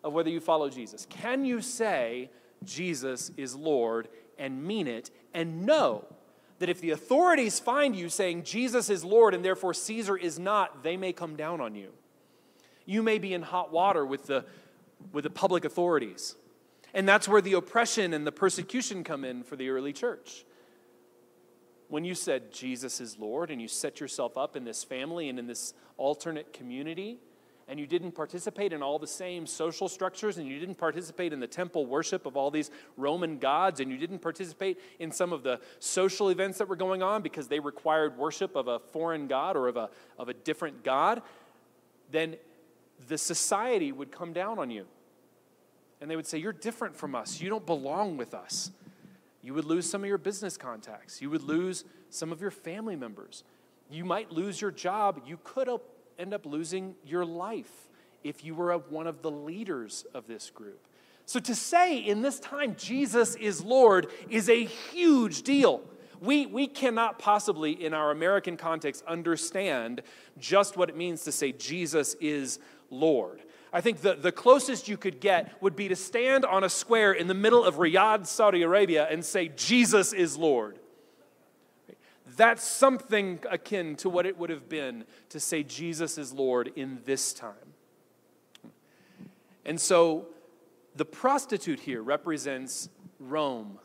of 0.03 0.13
whether 0.13 0.31
you 0.31 0.41
follow 0.41 0.69
Jesus. 0.69 1.07
Can 1.09 1.45
you 1.45 1.61
say 1.61 2.29
Jesus 2.65 3.31
is 3.37 3.55
Lord 3.55 4.09
and 4.37 4.65
mean 4.65 4.89
it 4.89 5.13
and 5.33 5.65
know 5.65 6.05
that 6.59 6.69
if 6.69 6.81
the 6.81 6.91
authorities 6.91 7.61
find 7.61 7.95
you 7.95 8.09
saying 8.09 8.43
Jesus 8.43 8.91
is 8.91 9.05
Lord 9.05 9.33
and 9.33 9.45
therefore 9.45 9.75
Caesar 9.75 10.17
is 10.17 10.41
not, 10.41 10.83
they 10.83 10.97
may 10.97 11.13
come 11.13 11.37
down 11.37 11.61
on 11.61 11.77
you? 11.77 11.91
You 12.85 13.03
may 13.03 13.19
be 13.19 13.35
in 13.35 13.43
hot 13.43 13.73
water 13.73 14.05
with 14.05 14.27
the, 14.27 14.45
with 15.13 15.25
the 15.25 15.31
public 15.31 15.65
authorities. 15.65 16.37
And 16.95 17.09
that's 17.09 17.27
where 17.27 17.41
the 17.41 17.55
oppression 17.55 18.13
and 18.13 18.27
the 18.27 18.33
persecution 18.33 19.05
come 19.05 19.25
in 19.25 19.43
for 19.43 19.57
the 19.57 19.71
early 19.71 19.93
church. 19.93 20.45
When 21.89 22.05
you 22.05 22.15
said 22.15 22.53
Jesus 22.53 23.01
is 23.01 23.19
Lord 23.19 23.51
and 23.51 23.61
you 23.61 23.69
set 23.69 24.01
yourself 24.01 24.37
up 24.37 24.57
in 24.57 24.65
this 24.65 24.85
family 24.85 25.29
and 25.29 25.39
in 25.39 25.47
this 25.47 25.75
alternate 25.97 26.53
community, 26.53 27.19
and 27.69 27.79
you 27.79 27.87
didn't 27.87 28.13
participate 28.13 28.73
in 28.73 28.83
all 28.83 28.99
the 28.99 29.07
same 29.07 29.47
social 29.47 29.89
structures, 29.89 30.37
and 30.37 30.49
you 30.49 30.59
didn't 30.59 30.75
participate 30.75 31.33
in 31.33 31.41
the 31.41 31.47
temple 31.47 31.87
worship 31.87 32.27
of 32.27 32.37
all 32.37 32.51
these 32.51 32.71
Roman 32.97 33.39
gods, 33.39 33.81
and 33.81 33.91
you 33.91 33.97
didn't 33.97 34.19
participate 34.19 34.81
in 34.99 35.13
some 35.13 35.33
of 35.33 35.43
the 35.43 35.61
social 35.79 36.29
events 36.29 36.59
that 36.59 36.69
were 36.69 36.77
going 36.77 37.03
on 37.03 37.23
because 37.23 37.49
they 37.49 37.61
required 37.61 38.19
worship 38.19 38.57
of 38.57 38.69
a 38.69 38.79
foreign 38.79 39.27
god 39.27 39.57
or 39.57 39.69
of 39.69 39.77
a, 39.77 39.91
of 40.19 40.29
a 40.29 40.35
different 40.35 40.83
god, 40.83 41.23
then 42.11 42.37
the 43.09 43.19
society 43.19 43.93
would 43.93 44.11
come 44.11 44.33
down 44.33 44.59
on 44.59 44.71
you. 44.71 44.87
And 46.01 46.11
they 46.11 46.17
would 46.17 46.27
say, 46.27 46.39
You're 46.39 46.53
different 46.53 46.97
from 46.97 47.15
us. 47.15 47.41
You 47.41 47.49
don't 47.49 47.67
belong 47.67 48.17
with 48.17 48.35
us. 48.35 48.71
You 49.43 49.55
would 49.55 49.65
lose 49.65 49.89
some 49.89 50.03
of 50.03 50.09
your 50.09 50.19
business 50.19 50.57
contacts. 50.57 51.21
You 51.21 51.31
would 51.31 51.43
lose 51.43 51.85
some 52.11 52.33
of 52.33 52.41
your 52.41 52.51
family 52.51 52.97
members. 52.97 53.45
You 53.91 54.05
might 54.05 54.31
lose 54.31 54.61
your 54.61 54.71
job. 54.71 55.23
You 55.27 55.39
could 55.43 55.69
end 56.19 56.33
up 56.33 56.47
losing 56.47 56.95
your 57.05 57.25
life 57.25 57.89
if 58.25 58.45
you 58.45 58.55
were 58.55 58.73
a, 58.73 58.79
one 58.79 59.07
of 59.07 59.23
the 59.23 59.31
leaders 59.31 60.07
of 60.15 60.27
this 60.27 60.51
group. 60.51 60.87
So 61.27 61.41
to 61.41 61.55
say 61.55 61.99
in 61.99 62.23
this 62.23 62.39
time 62.41 62.77
Jesus 62.77 63.35
is 63.37 63.63
Lord 63.63 64.09
is 64.29 64.49
a 64.49 64.65
huge 64.65 65.43
deal. 65.43 65.83
We, 66.21 66.47
we 66.47 66.69
cannot 66.69 67.19
possibly, 67.19 67.73
in 67.85 67.95
our 67.95 68.13
American 68.13 68.57
context, 68.57 69.03
understand 69.09 70.03
just 70.39 70.77
what 70.77 70.89
it 70.89 70.97
means 70.97 71.25
to 71.25 71.33
say 71.33 71.51
Jesus 71.51 72.15
is 72.21 72.61
Lord. 72.93 73.41
I 73.73 73.81
think 73.81 74.03
the, 74.03 74.15
the 74.15 74.31
closest 74.31 74.87
you 74.87 74.97
could 74.97 75.19
get 75.19 75.61
would 75.63 75.75
be 75.75 75.89
to 75.89 75.97
stand 75.97 76.45
on 76.45 76.63
a 76.63 76.69
square 76.69 77.13
in 77.13 77.27
the 77.27 77.35
middle 77.35 77.65
of 77.65 77.77
Riyadh, 77.77 78.27
Saudi 78.27 78.63
Arabia, 78.63 79.09
and 79.11 79.25
say, 79.25 79.49
Jesus 79.49 80.13
is 80.13 80.37
Lord. 80.37 80.79
That's 82.37 82.63
something 82.63 83.41
akin 83.51 83.97
to 83.97 84.09
what 84.09 84.27
it 84.27 84.39
would 84.39 84.51
have 84.51 84.69
been 84.69 85.05
to 85.31 85.41
say 85.41 85.63
Jesus 85.63 86.19
is 86.19 86.33
Lord 86.33 86.73
in 86.77 87.01
this 87.05 87.33
time. 87.33 87.55
And 89.65 89.81
so 89.81 90.27
the 90.95 91.05
prostitute 91.05 91.81
here 91.81 92.03
represents 92.03 92.89
Rome, 93.19 93.79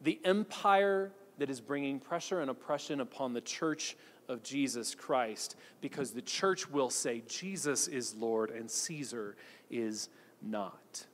the 0.00 0.18
empire 0.24 1.12
that 1.38 1.50
is 1.50 1.60
bringing 1.60 1.98
pressure 1.98 2.40
and 2.40 2.50
oppression 2.50 3.00
upon 3.00 3.32
the 3.32 3.40
church 3.40 3.96
of 4.28 4.42
Jesus 4.42 4.94
Christ 4.94 5.56
because 5.80 6.12
the 6.12 6.22
church 6.22 6.68
will 6.70 6.90
say 6.90 7.22
Jesus 7.28 7.88
is 7.88 8.14
Lord 8.14 8.50
and 8.50 8.70
Caesar 8.70 9.36
is 9.70 10.08
not. 10.40 11.06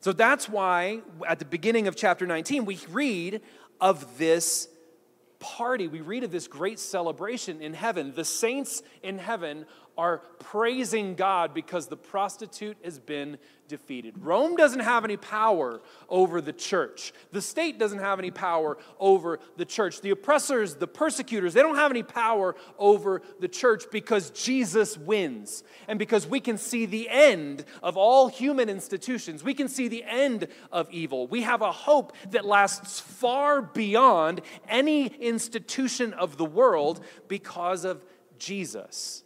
So 0.00 0.12
that's 0.12 0.48
why 0.48 1.00
at 1.26 1.38
the 1.38 1.44
beginning 1.44 1.88
of 1.88 1.96
chapter 1.96 2.26
19, 2.26 2.64
we 2.64 2.78
read 2.90 3.40
of 3.80 4.18
this 4.18 4.68
party. 5.38 5.88
We 5.88 6.00
read 6.00 6.24
of 6.24 6.30
this 6.30 6.48
great 6.48 6.78
celebration 6.78 7.62
in 7.62 7.74
heaven. 7.74 8.12
The 8.14 8.24
saints 8.24 8.82
in 9.02 9.18
heaven 9.18 9.66
are 9.98 10.18
praising 10.38 11.16
God 11.16 11.52
because 11.52 11.88
the 11.88 11.96
prostitute 11.96 12.76
has 12.84 13.00
been 13.00 13.36
defeated. 13.66 14.14
Rome 14.24 14.54
doesn't 14.54 14.80
have 14.80 15.04
any 15.04 15.16
power 15.16 15.80
over 16.08 16.40
the 16.40 16.52
church. 16.52 17.12
The 17.32 17.42
state 17.42 17.80
doesn't 17.80 17.98
have 17.98 18.20
any 18.20 18.30
power 18.30 18.78
over 19.00 19.40
the 19.56 19.64
church. 19.64 20.00
The 20.00 20.10
oppressors, 20.10 20.76
the 20.76 20.86
persecutors, 20.86 21.52
they 21.52 21.62
don't 21.62 21.74
have 21.74 21.90
any 21.90 22.04
power 22.04 22.54
over 22.78 23.22
the 23.40 23.48
church 23.48 23.84
because 23.90 24.30
Jesus 24.30 24.96
wins. 24.96 25.64
And 25.88 25.98
because 25.98 26.28
we 26.28 26.38
can 26.38 26.58
see 26.58 26.86
the 26.86 27.08
end 27.08 27.64
of 27.82 27.96
all 27.96 28.28
human 28.28 28.68
institutions, 28.68 29.42
we 29.42 29.52
can 29.52 29.68
see 29.68 29.88
the 29.88 30.04
end 30.04 30.46
of 30.70 30.88
evil. 30.92 31.26
We 31.26 31.42
have 31.42 31.60
a 31.60 31.72
hope 31.72 32.14
that 32.30 32.44
lasts 32.44 33.00
far 33.00 33.60
beyond 33.60 34.42
any 34.68 35.06
institution 35.06 36.12
of 36.14 36.36
the 36.36 36.44
world 36.44 37.04
because 37.26 37.84
of 37.84 38.04
Jesus. 38.38 39.24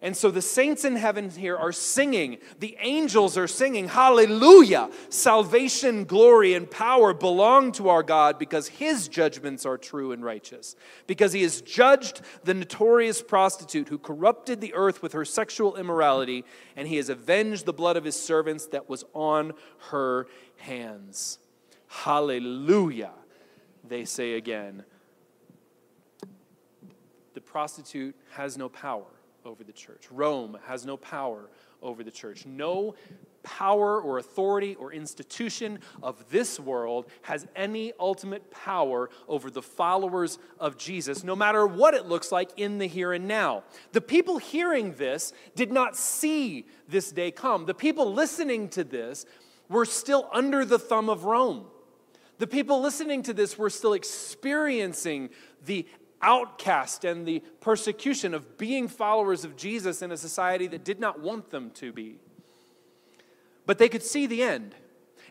And 0.00 0.16
so 0.16 0.30
the 0.30 0.42
saints 0.42 0.84
in 0.84 0.94
heaven 0.94 1.28
here 1.28 1.56
are 1.56 1.72
singing. 1.72 2.38
The 2.60 2.76
angels 2.80 3.36
are 3.36 3.48
singing, 3.48 3.88
Hallelujah! 3.88 4.90
Salvation, 5.08 6.04
glory, 6.04 6.54
and 6.54 6.70
power 6.70 7.12
belong 7.12 7.72
to 7.72 7.88
our 7.88 8.04
God 8.04 8.38
because 8.38 8.68
his 8.68 9.08
judgments 9.08 9.66
are 9.66 9.76
true 9.76 10.12
and 10.12 10.24
righteous. 10.24 10.76
Because 11.08 11.32
he 11.32 11.42
has 11.42 11.60
judged 11.62 12.20
the 12.44 12.54
notorious 12.54 13.20
prostitute 13.22 13.88
who 13.88 13.98
corrupted 13.98 14.60
the 14.60 14.72
earth 14.74 15.02
with 15.02 15.14
her 15.14 15.24
sexual 15.24 15.76
immorality, 15.76 16.44
and 16.76 16.86
he 16.86 16.96
has 16.96 17.08
avenged 17.08 17.66
the 17.66 17.72
blood 17.72 17.96
of 17.96 18.04
his 18.04 18.16
servants 18.16 18.66
that 18.66 18.88
was 18.88 19.04
on 19.14 19.52
her 19.90 20.28
hands. 20.58 21.40
Hallelujah! 21.88 23.14
They 23.82 24.04
say 24.04 24.34
again. 24.34 24.84
The 27.34 27.40
prostitute 27.40 28.14
has 28.30 28.56
no 28.56 28.68
power 28.68 29.17
over 29.48 29.64
the 29.64 29.72
church. 29.72 30.04
Rome 30.10 30.58
has 30.66 30.84
no 30.84 30.98
power 30.98 31.48
over 31.80 32.04
the 32.04 32.10
church. 32.10 32.44
No 32.44 32.94
power 33.42 33.98
or 33.98 34.18
authority 34.18 34.74
or 34.74 34.92
institution 34.92 35.78
of 36.02 36.22
this 36.28 36.60
world 36.60 37.06
has 37.22 37.46
any 37.56 37.94
ultimate 37.98 38.50
power 38.50 39.08
over 39.26 39.50
the 39.50 39.62
followers 39.62 40.38
of 40.60 40.76
Jesus, 40.76 41.24
no 41.24 41.34
matter 41.34 41.66
what 41.66 41.94
it 41.94 42.04
looks 42.04 42.30
like 42.30 42.50
in 42.58 42.76
the 42.76 42.86
here 42.86 43.14
and 43.14 43.26
now. 43.26 43.64
The 43.92 44.02
people 44.02 44.36
hearing 44.36 44.92
this 44.94 45.32
did 45.56 45.72
not 45.72 45.96
see 45.96 46.66
this 46.86 47.10
day 47.10 47.30
come. 47.30 47.64
The 47.64 47.74
people 47.74 48.12
listening 48.12 48.68
to 48.70 48.84
this 48.84 49.24
were 49.70 49.86
still 49.86 50.28
under 50.30 50.66
the 50.66 50.78
thumb 50.78 51.08
of 51.08 51.24
Rome. 51.24 51.64
The 52.36 52.46
people 52.46 52.82
listening 52.82 53.22
to 53.24 53.32
this 53.32 53.56
were 53.56 53.70
still 53.70 53.94
experiencing 53.94 55.30
the 55.64 55.86
outcast 56.20 57.04
and 57.04 57.26
the 57.26 57.40
persecution 57.60 58.34
of 58.34 58.58
being 58.58 58.88
followers 58.88 59.44
of 59.44 59.56
Jesus 59.56 60.02
in 60.02 60.10
a 60.12 60.16
society 60.16 60.66
that 60.68 60.84
did 60.84 61.00
not 61.00 61.20
want 61.20 61.50
them 61.50 61.70
to 61.72 61.92
be. 61.92 62.18
But 63.66 63.78
they 63.78 63.88
could 63.88 64.02
see 64.02 64.26
the 64.26 64.42
end. 64.42 64.74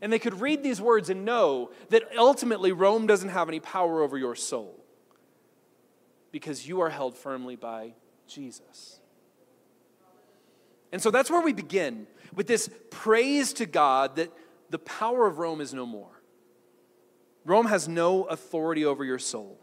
And 0.02 0.14
they 0.14 0.20
could 0.20 0.40
read 0.40 0.62
these 0.62 0.80
words 0.80 1.10
and 1.10 1.26
know 1.26 1.72
that 1.90 2.04
ultimately 2.18 2.72
Rome 2.72 3.08
doesn't 3.08 3.30
have 3.30 3.48
any 3.48 3.60
power 3.60 4.04
over 4.04 4.18
your 4.18 4.36
soul 4.36 4.84
because 6.32 6.68
you 6.68 6.82
are 6.82 6.90
held 6.90 7.18
firmly 7.18 7.56
by 7.56 7.94
Jesus. 8.28 9.00
And 10.92 11.02
so 11.02 11.10
that's 11.10 11.30
where 11.32 11.42
we 11.42 11.54
begin 11.54 12.08
with 12.36 12.48
this 12.48 12.70
praise 12.92 13.54
to 13.54 13.66
God 13.66 14.18
that 14.18 14.32
the 14.70 14.80
power 14.80 15.26
of 15.26 15.40
Rome 15.40 15.62
is 15.62 15.74
no 15.74 15.86
more. 15.86 16.22
Rome 17.46 17.66
has 17.66 17.88
no 17.88 18.26
authority 18.26 18.86
over 18.86 19.04
your 19.04 19.20
soul. 19.20 19.60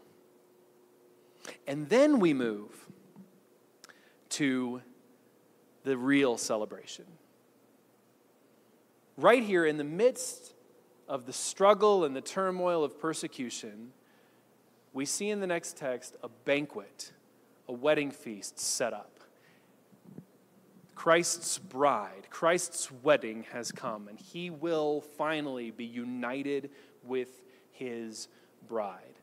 And 1.67 1.89
then 1.89 2.19
we 2.19 2.33
move 2.33 2.71
to 4.29 4.81
the 5.83 5.97
real 5.97 6.37
celebration. 6.37 7.05
Right 9.17 9.43
here 9.43 9.65
in 9.65 9.77
the 9.77 9.83
midst 9.83 10.53
of 11.07 11.25
the 11.25 11.33
struggle 11.33 12.03
and 12.03 12.15
the 12.15 12.21
turmoil 12.21 12.83
of 12.83 12.99
persecution, 12.99 13.91
we 14.93 15.05
see 15.05 15.29
in 15.29 15.39
the 15.39 15.47
next 15.47 15.77
text 15.77 16.17
a 16.23 16.29
banquet, 16.29 17.11
a 17.67 17.73
wedding 17.73 18.11
feast 18.11 18.59
set 18.59 18.93
up. 18.93 19.11
Christ's 20.95 21.57
bride, 21.57 22.27
Christ's 22.29 22.91
wedding 22.91 23.45
has 23.51 23.71
come, 23.71 24.07
and 24.07 24.17
he 24.17 24.49
will 24.49 25.01
finally 25.01 25.69
be 25.69 25.85
united 25.85 26.71
with 27.03 27.41
his 27.71 28.27
bride. 28.67 29.14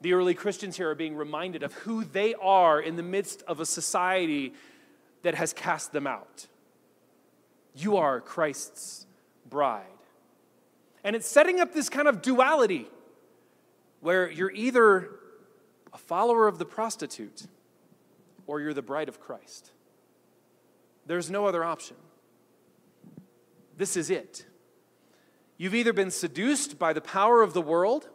The 0.00 0.12
early 0.12 0.34
Christians 0.34 0.76
here 0.76 0.90
are 0.90 0.94
being 0.94 1.16
reminded 1.16 1.62
of 1.62 1.72
who 1.74 2.04
they 2.04 2.34
are 2.34 2.80
in 2.80 2.96
the 2.96 3.02
midst 3.02 3.42
of 3.42 3.60
a 3.60 3.66
society 3.66 4.54
that 5.22 5.34
has 5.34 5.52
cast 5.52 5.92
them 5.92 6.06
out. 6.06 6.46
You 7.74 7.96
are 7.96 8.20
Christ's 8.20 9.06
bride. 9.48 9.84
And 11.02 11.16
it's 11.16 11.26
setting 11.26 11.60
up 11.60 11.72
this 11.72 11.88
kind 11.88 12.06
of 12.06 12.22
duality 12.22 12.86
where 14.00 14.30
you're 14.30 14.52
either 14.52 15.10
a 15.92 15.98
follower 15.98 16.46
of 16.46 16.58
the 16.58 16.64
prostitute 16.64 17.46
or 18.46 18.60
you're 18.60 18.74
the 18.74 18.82
bride 18.82 19.08
of 19.08 19.20
Christ. 19.20 19.72
There's 21.06 21.30
no 21.30 21.46
other 21.46 21.64
option. 21.64 21.96
This 23.76 23.96
is 23.96 24.10
it. 24.10 24.44
You've 25.56 25.74
either 25.74 25.92
been 25.92 26.10
seduced 26.10 26.78
by 26.78 26.92
the 26.92 27.00
power 27.00 27.42
of 27.42 27.52
the 27.52 27.62
world 27.62 28.08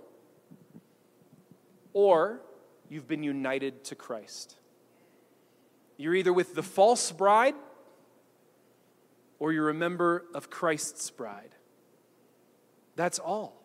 or 1.94 2.42
you've 2.90 3.08
been 3.08 3.24
united 3.24 3.84
to 3.86 3.96
Christ. 3.96 4.58
You're 5.98 6.16
either 6.16 6.34
with 6.34 6.56
the 6.56 6.64
false 6.64 7.12
bride 7.12 7.56
or 9.40 9.52
you're 9.54 9.70
a 9.70 9.74
member 9.74 10.26
of 10.34 10.50
Christ's 10.50 11.10
bride. 11.12 11.56
That's 12.96 13.20
all. 13.20 13.62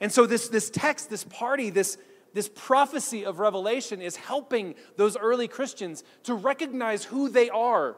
And 0.00 0.12
so, 0.12 0.26
this, 0.26 0.48
this 0.48 0.68
text, 0.68 1.08
this 1.10 1.24
party, 1.24 1.70
this, 1.70 1.96
this 2.34 2.50
prophecy 2.54 3.24
of 3.24 3.38
Revelation 3.38 4.02
is 4.02 4.16
helping 4.16 4.74
those 4.96 5.16
early 5.16 5.48
Christians 5.48 6.04
to 6.24 6.34
recognize 6.34 7.04
who 7.04 7.28
they 7.28 7.48
are 7.48 7.96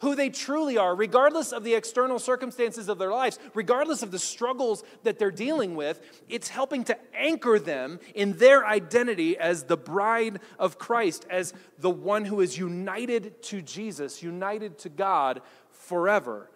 who 0.00 0.14
they 0.14 0.28
truly 0.28 0.76
are, 0.76 0.94
regardless 0.94 1.52
of 1.52 1.64
the 1.64 1.74
external 1.74 2.18
circumstances 2.18 2.88
of 2.88 2.98
their 2.98 3.10
lives, 3.10 3.38
regardless 3.54 4.02
of 4.02 4.10
the 4.10 4.18
struggles 4.18 4.84
that 5.04 5.18
they're 5.18 5.30
dealing 5.30 5.74
with. 5.74 6.00
It's 6.28 6.48
helping 6.48 6.84
to 6.84 6.98
anchor 7.14 7.58
them 7.58 8.00
in 8.14 8.34
their 8.34 8.66
identity 8.66 9.38
as 9.38 9.64
the 9.64 9.76
bride 9.76 10.40
of 10.58 10.78
Christ, 10.78 11.26
as 11.30 11.54
the 11.78 11.90
one 11.90 12.26
who 12.26 12.40
is 12.40 12.58
united 12.58 13.42
to 13.44 13.62
Jesus, 13.62 14.22
united 14.22 14.78
to 14.80 14.88
God 14.88 15.40
forever, 15.70 16.50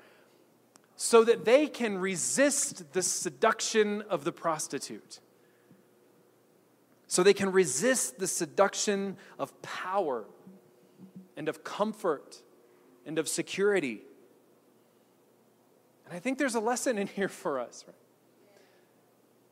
so 0.96 1.24
that 1.24 1.46
they 1.46 1.66
can 1.66 1.96
resist 1.96 2.92
the 2.92 3.02
seduction 3.02 4.02
of 4.02 4.24
the 4.24 4.32
prostitute. 4.32 5.20
So 7.06 7.22
they 7.22 7.34
can 7.34 7.50
resist 7.50 8.18
the 8.18 8.26
seduction 8.26 9.16
of 9.38 9.60
power 9.62 10.26
and 11.36 11.48
of 11.48 11.64
comfort 11.64 12.42
and 13.06 13.18
of 13.18 13.28
security. 13.28 14.02
And 16.06 16.14
I 16.14 16.18
think 16.18 16.38
there's 16.38 16.54
a 16.54 16.60
lesson 16.60 16.98
in 16.98 17.06
here 17.06 17.28
for 17.28 17.60
us. 17.60 17.84
Right? 17.86 17.96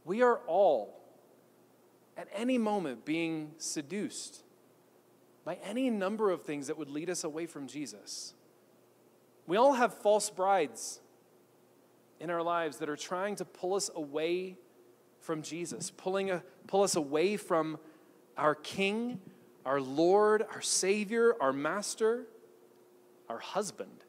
We 0.05 0.23
are 0.23 0.41
all, 0.47 1.01
at 2.17 2.29
any 2.35 2.59
moment, 2.59 3.05
being 3.05 3.53
seduced 3.59 4.43
by 5.45 5.59
any 5.65 5.91
number 5.91 6.31
of 6.31 6.43
things 6.43 6.67
that 6.67 6.77
would 6.77 6.91
lead 6.91 7.11
us 7.11 7.25
away 7.25 7.47
from 7.47 7.67
Jesus. 7.67 8.35
We 9.47 9.57
all 9.57 9.75
have 9.75 9.95
false 9.95 10.29
brides 10.29 11.01
in 12.21 12.31
our 12.31 12.43
lives 12.43 12.79
that 12.79 12.89
are 12.89 12.97
trying 12.97 13.37
to 13.37 13.45
pull 13.45 13.75
us 13.75 13.91
away 13.95 14.59
from 15.21 15.43
Jesus, 15.43 15.91
pulling 15.91 16.31
a, 16.31 16.43
pull 16.67 16.83
us 16.83 16.97
away 16.97 17.37
from 17.37 17.79
our 18.37 18.55
King, 18.55 19.21
our 19.65 19.81
Lord, 19.81 20.45
our 20.53 20.61
Savior, 20.61 21.35
our 21.41 21.53
Master 21.53 22.27
our 23.29 23.39
husband, 23.39 24.05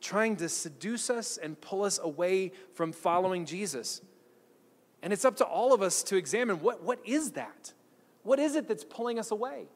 trying 0.00 0.36
to 0.36 0.48
seduce 0.48 1.10
us 1.10 1.36
and 1.36 1.60
pull 1.60 1.84
us 1.84 1.98
away 2.02 2.52
from 2.74 2.92
following 2.92 3.46
Jesus. 3.46 4.00
And 5.02 5.12
it's 5.12 5.24
up 5.24 5.36
to 5.36 5.44
all 5.44 5.72
of 5.72 5.82
us 5.82 6.02
to 6.04 6.16
examine 6.16 6.60
what, 6.60 6.82
what 6.82 6.98
is 7.04 7.32
that? 7.32 7.72
What 8.22 8.38
is 8.38 8.54
it 8.54 8.68
that's 8.68 8.84
pulling 8.84 9.18
us 9.18 9.30
away? 9.30 9.66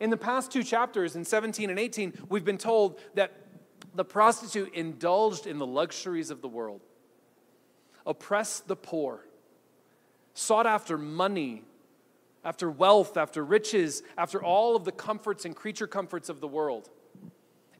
In 0.00 0.10
the 0.10 0.16
past 0.16 0.50
two 0.50 0.62
chapters, 0.62 1.16
in 1.16 1.24
17 1.24 1.70
and 1.70 1.78
18, 1.78 2.12
we've 2.28 2.44
been 2.44 2.58
told 2.58 3.00
that 3.14 3.32
the 3.94 4.04
prostitute 4.04 4.74
indulged 4.74 5.46
in 5.46 5.58
the 5.58 5.66
luxuries 5.66 6.30
of 6.30 6.42
the 6.42 6.48
world, 6.48 6.82
oppressed 8.06 8.68
the 8.68 8.76
poor, 8.76 9.24
sought 10.34 10.66
after 10.66 10.98
money 10.98 11.62
after 12.44 12.70
wealth, 12.70 13.16
after 13.16 13.44
riches, 13.44 14.02
after 14.18 14.42
all 14.42 14.76
of 14.76 14.84
the 14.84 14.92
comforts 14.92 15.44
and 15.44 15.56
creature 15.56 15.86
comforts 15.86 16.28
of 16.28 16.40
the 16.40 16.48
world. 16.48 16.90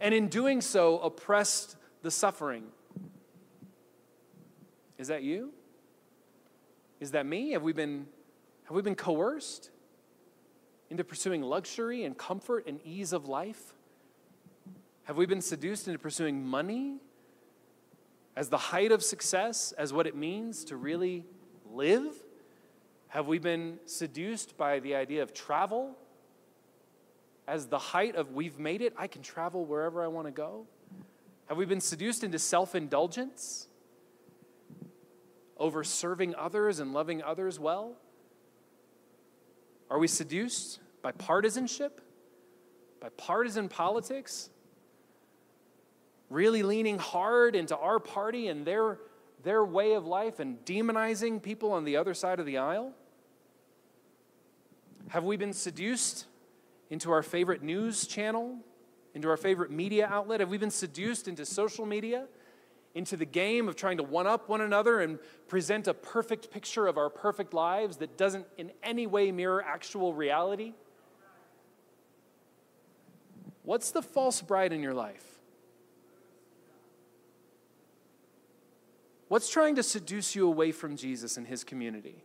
And 0.00 0.14
in 0.14 0.28
doing 0.28 0.60
so, 0.60 0.98
oppressed 0.98 1.76
the 2.02 2.10
suffering. 2.10 2.64
Is 4.98 5.08
that 5.08 5.22
you? 5.22 5.52
Is 7.00 7.10
that 7.10 7.26
me? 7.26 7.50
Have 7.52 7.62
we 7.62 7.72
been, 7.72 8.06
have 8.64 8.74
we 8.74 8.82
been 8.82 8.94
coerced 8.94 9.70
into 10.90 11.04
pursuing 11.04 11.42
luxury 11.42 12.04
and 12.04 12.16
comfort 12.16 12.64
and 12.66 12.80
ease 12.84 13.12
of 13.12 13.28
life? 13.28 13.74
Have 15.04 15.18
we 15.18 15.26
been 15.26 15.42
seduced 15.42 15.86
into 15.86 15.98
pursuing 15.98 16.46
money 16.46 16.98
as 18.36 18.48
the 18.48 18.58
height 18.58 18.90
of 18.90 19.02
success, 19.02 19.72
as 19.76 19.92
what 19.92 20.06
it 20.06 20.16
means 20.16 20.64
to 20.64 20.76
really 20.76 21.26
live? 21.70 22.23
Have 23.14 23.28
we 23.28 23.38
been 23.38 23.78
seduced 23.86 24.56
by 24.56 24.80
the 24.80 24.96
idea 24.96 25.22
of 25.22 25.32
travel 25.32 25.96
as 27.46 27.68
the 27.68 27.78
height 27.78 28.16
of 28.16 28.32
we've 28.32 28.58
made 28.58 28.82
it? 28.82 28.92
I 28.96 29.06
can 29.06 29.22
travel 29.22 29.64
wherever 29.64 30.02
I 30.02 30.08
want 30.08 30.26
to 30.26 30.32
go. 30.32 30.66
Have 31.46 31.56
we 31.56 31.64
been 31.64 31.80
seduced 31.80 32.24
into 32.24 32.40
self 32.40 32.74
indulgence 32.74 33.68
over 35.56 35.84
serving 35.84 36.34
others 36.34 36.80
and 36.80 36.92
loving 36.92 37.22
others 37.22 37.56
well? 37.56 37.94
Are 39.88 40.00
we 40.00 40.08
seduced 40.08 40.80
by 41.00 41.12
partisanship, 41.12 42.00
by 42.98 43.10
partisan 43.10 43.68
politics? 43.68 44.50
Really 46.30 46.64
leaning 46.64 46.98
hard 46.98 47.54
into 47.54 47.76
our 47.76 48.00
party 48.00 48.48
and 48.48 48.66
their, 48.66 48.98
their 49.44 49.64
way 49.64 49.92
of 49.92 50.04
life 50.04 50.40
and 50.40 50.58
demonizing 50.64 51.40
people 51.40 51.70
on 51.70 51.84
the 51.84 51.96
other 51.96 52.12
side 52.12 52.40
of 52.40 52.46
the 52.46 52.58
aisle? 52.58 52.92
Have 55.14 55.22
we 55.22 55.36
been 55.36 55.52
seduced 55.52 56.26
into 56.90 57.12
our 57.12 57.22
favorite 57.22 57.62
news 57.62 58.04
channel, 58.08 58.58
into 59.14 59.28
our 59.28 59.36
favorite 59.36 59.70
media 59.70 60.08
outlet? 60.10 60.40
Have 60.40 60.48
we 60.48 60.58
been 60.58 60.72
seduced 60.72 61.28
into 61.28 61.46
social 61.46 61.86
media, 61.86 62.26
into 62.96 63.16
the 63.16 63.24
game 63.24 63.68
of 63.68 63.76
trying 63.76 63.98
to 63.98 64.02
one 64.02 64.26
up 64.26 64.48
one 64.48 64.60
another 64.60 65.02
and 65.02 65.20
present 65.46 65.86
a 65.86 65.94
perfect 65.94 66.50
picture 66.50 66.88
of 66.88 66.98
our 66.98 67.08
perfect 67.08 67.54
lives 67.54 67.98
that 67.98 68.18
doesn't 68.18 68.44
in 68.58 68.72
any 68.82 69.06
way 69.06 69.30
mirror 69.30 69.62
actual 69.62 70.12
reality? 70.12 70.72
What's 73.62 73.92
the 73.92 74.02
false 74.02 74.42
bride 74.42 74.72
in 74.72 74.82
your 74.82 74.94
life? 74.94 75.38
What's 79.28 79.48
trying 79.48 79.76
to 79.76 79.84
seduce 79.84 80.34
you 80.34 80.48
away 80.48 80.72
from 80.72 80.96
Jesus 80.96 81.36
and 81.36 81.46
his 81.46 81.62
community? 81.62 82.24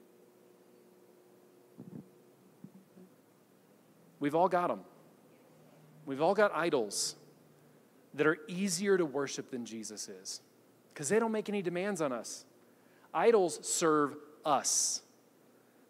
We've 4.20 4.36
all 4.36 4.50
got 4.50 4.68
them. 4.68 4.82
We've 6.06 6.22
all 6.22 6.34
got 6.34 6.52
idols 6.54 7.16
that 8.14 8.26
are 8.26 8.38
easier 8.48 8.98
to 8.98 9.06
worship 9.06 9.52
than 9.52 9.66
Jesus 9.66 10.10
is 10.10 10.42
because 10.94 11.10
they 11.10 11.20
don't 11.20 11.32
make 11.32 11.50
any 11.50 11.62
demands 11.62 12.02
on 12.02 12.12
us. 12.12 12.46
Idols 13.14 13.60
serve 13.68 14.16
us, 14.46 15.02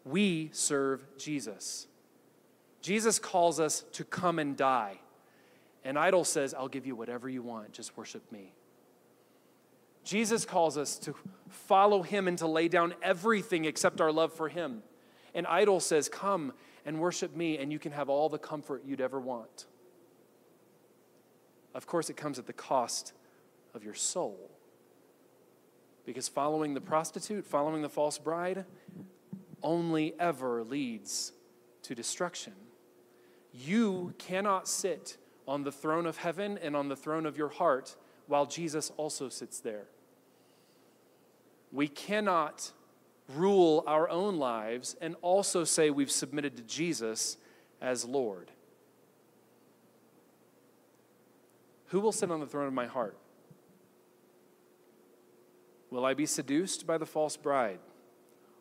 we 0.04 0.50
serve 0.52 1.04
Jesus. 1.16 1.86
Jesus 2.82 3.18
calls 3.18 3.60
us 3.60 3.84
to 3.92 4.04
come 4.04 4.38
and 4.38 4.56
die. 4.56 5.00
An 5.84 5.96
idol 5.96 6.24
says, 6.24 6.54
I'll 6.54 6.68
give 6.68 6.86
you 6.86 6.94
whatever 6.94 7.28
you 7.28 7.42
want, 7.42 7.72
just 7.72 7.96
worship 7.96 8.30
me. 8.32 8.52
Jesus 10.04 10.44
calls 10.44 10.78
us 10.78 10.98
to 10.98 11.14
follow 11.48 12.02
him 12.02 12.26
and 12.26 12.38
to 12.38 12.46
lay 12.46 12.68
down 12.68 12.94
everything 13.02 13.64
except 13.64 14.00
our 14.00 14.12
love 14.12 14.32
for 14.32 14.48
him. 14.48 14.82
An 15.34 15.46
idol 15.46 15.80
says, 15.80 16.08
Come 16.08 16.52
and 16.84 16.98
worship 17.00 17.36
me, 17.36 17.58
and 17.58 17.72
you 17.72 17.78
can 17.78 17.92
have 17.92 18.08
all 18.08 18.28
the 18.28 18.38
comfort 18.38 18.82
you'd 18.84 19.00
ever 19.00 19.20
want. 19.20 19.66
Of 21.74 21.86
course, 21.86 22.10
it 22.10 22.16
comes 22.16 22.38
at 22.38 22.46
the 22.46 22.52
cost 22.52 23.12
of 23.74 23.84
your 23.84 23.94
soul. 23.94 24.50
Because 26.04 26.28
following 26.28 26.74
the 26.74 26.80
prostitute, 26.80 27.46
following 27.46 27.82
the 27.82 27.88
false 27.88 28.18
bride, 28.18 28.64
only 29.62 30.14
ever 30.18 30.64
leads 30.64 31.32
to 31.82 31.94
destruction. 31.94 32.54
You 33.52 34.14
cannot 34.18 34.68
sit 34.68 35.16
on 35.46 35.64
the 35.64 35.72
throne 35.72 36.06
of 36.06 36.16
heaven 36.16 36.58
and 36.58 36.74
on 36.74 36.88
the 36.88 36.96
throne 36.96 37.26
of 37.26 37.36
your 37.36 37.48
heart 37.48 37.96
while 38.26 38.46
Jesus 38.46 38.92
also 38.96 39.28
sits 39.28 39.60
there. 39.60 39.86
We 41.72 41.88
cannot 41.88 42.72
rule 43.34 43.84
our 43.86 44.08
own 44.08 44.38
lives 44.38 44.96
and 45.00 45.16
also 45.22 45.64
say 45.64 45.90
we've 45.90 46.10
submitted 46.10 46.56
to 46.56 46.62
Jesus 46.62 47.36
as 47.80 48.04
Lord. 48.04 48.50
Who 51.88 52.00
will 52.00 52.12
sit 52.12 52.30
on 52.30 52.40
the 52.40 52.46
throne 52.46 52.66
of 52.66 52.72
my 52.72 52.86
heart? 52.86 53.16
Will 55.90 56.04
I 56.04 56.14
be 56.14 56.26
seduced 56.26 56.86
by 56.86 56.98
the 56.98 57.06
false 57.06 57.36
bride? 57.36 57.80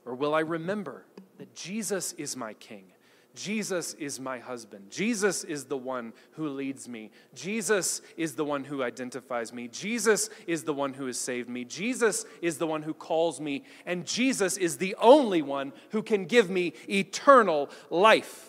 Or 0.05 0.15
will 0.15 0.33
I 0.33 0.39
remember 0.39 1.05
that 1.37 1.53
Jesus 1.53 2.13
is 2.13 2.35
my 2.35 2.53
king? 2.55 2.85
Jesus 3.35 3.93
is 3.93 4.19
my 4.19 4.39
husband. 4.39 4.89
Jesus 4.89 5.43
is 5.45 5.65
the 5.65 5.77
one 5.77 6.13
who 6.31 6.49
leads 6.49 6.89
me. 6.89 7.11
Jesus 7.33 8.01
is 8.17 8.35
the 8.35 8.43
one 8.43 8.65
who 8.65 8.83
identifies 8.83 9.53
me. 9.53 9.69
Jesus 9.69 10.29
is 10.45 10.63
the 10.63 10.73
one 10.73 10.93
who 10.93 11.05
has 11.05 11.17
saved 11.17 11.47
me. 11.47 11.63
Jesus 11.63 12.25
is 12.41 12.57
the 12.57 12.67
one 12.67 12.81
who 12.81 12.93
calls 12.93 13.39
me. 13.39 13.63
And 13.85 14.05
Jesus 14.05 14.57
is 14.57 14.77
the 14.77 14.95
only 14.99 15.41
one 15.41 15.71
who 15.91 16.03
can 16.03 16.25
give 16.25 16.49
me 16.49 16.73
eternal 16.89 17.69
life. 17.89 18.47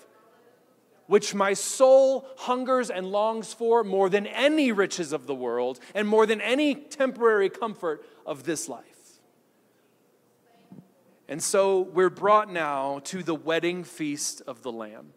which 1.10 1.34
my 1.34 1.52
soul 1.52 2.24
hungers 2.36 2.88
and 2.88 3.04
longs 3.04 3.52
for 3.52 3.82
more 3.82 4.08
than 4.08 4.28
any 4.28 4.70
riches 4.70 5.12
of 5.12 5.26
the 5.26 5.34
world 5.34 5.80
and 5.92 6.06
more 6.06 6.24
than 6.24 6.40
any 6.40 6.72
temporary 6.72 7.50
comfort 7.50 8.06
of 8.24 8.44
this 8.44 8.68
life. 8.68 8.89
And 11.30 11.40
so 11.40 11.82
we're 11.82 12.10
brought 12.10 12.52
now 12.52 13.00
to 13.04 13.22
the 13.22 13.36
wedding 13.36 13.84
feast 13.84 14.42
of 14.48 14.62
the 14.62 14.72
Lamb. 14.72 15.12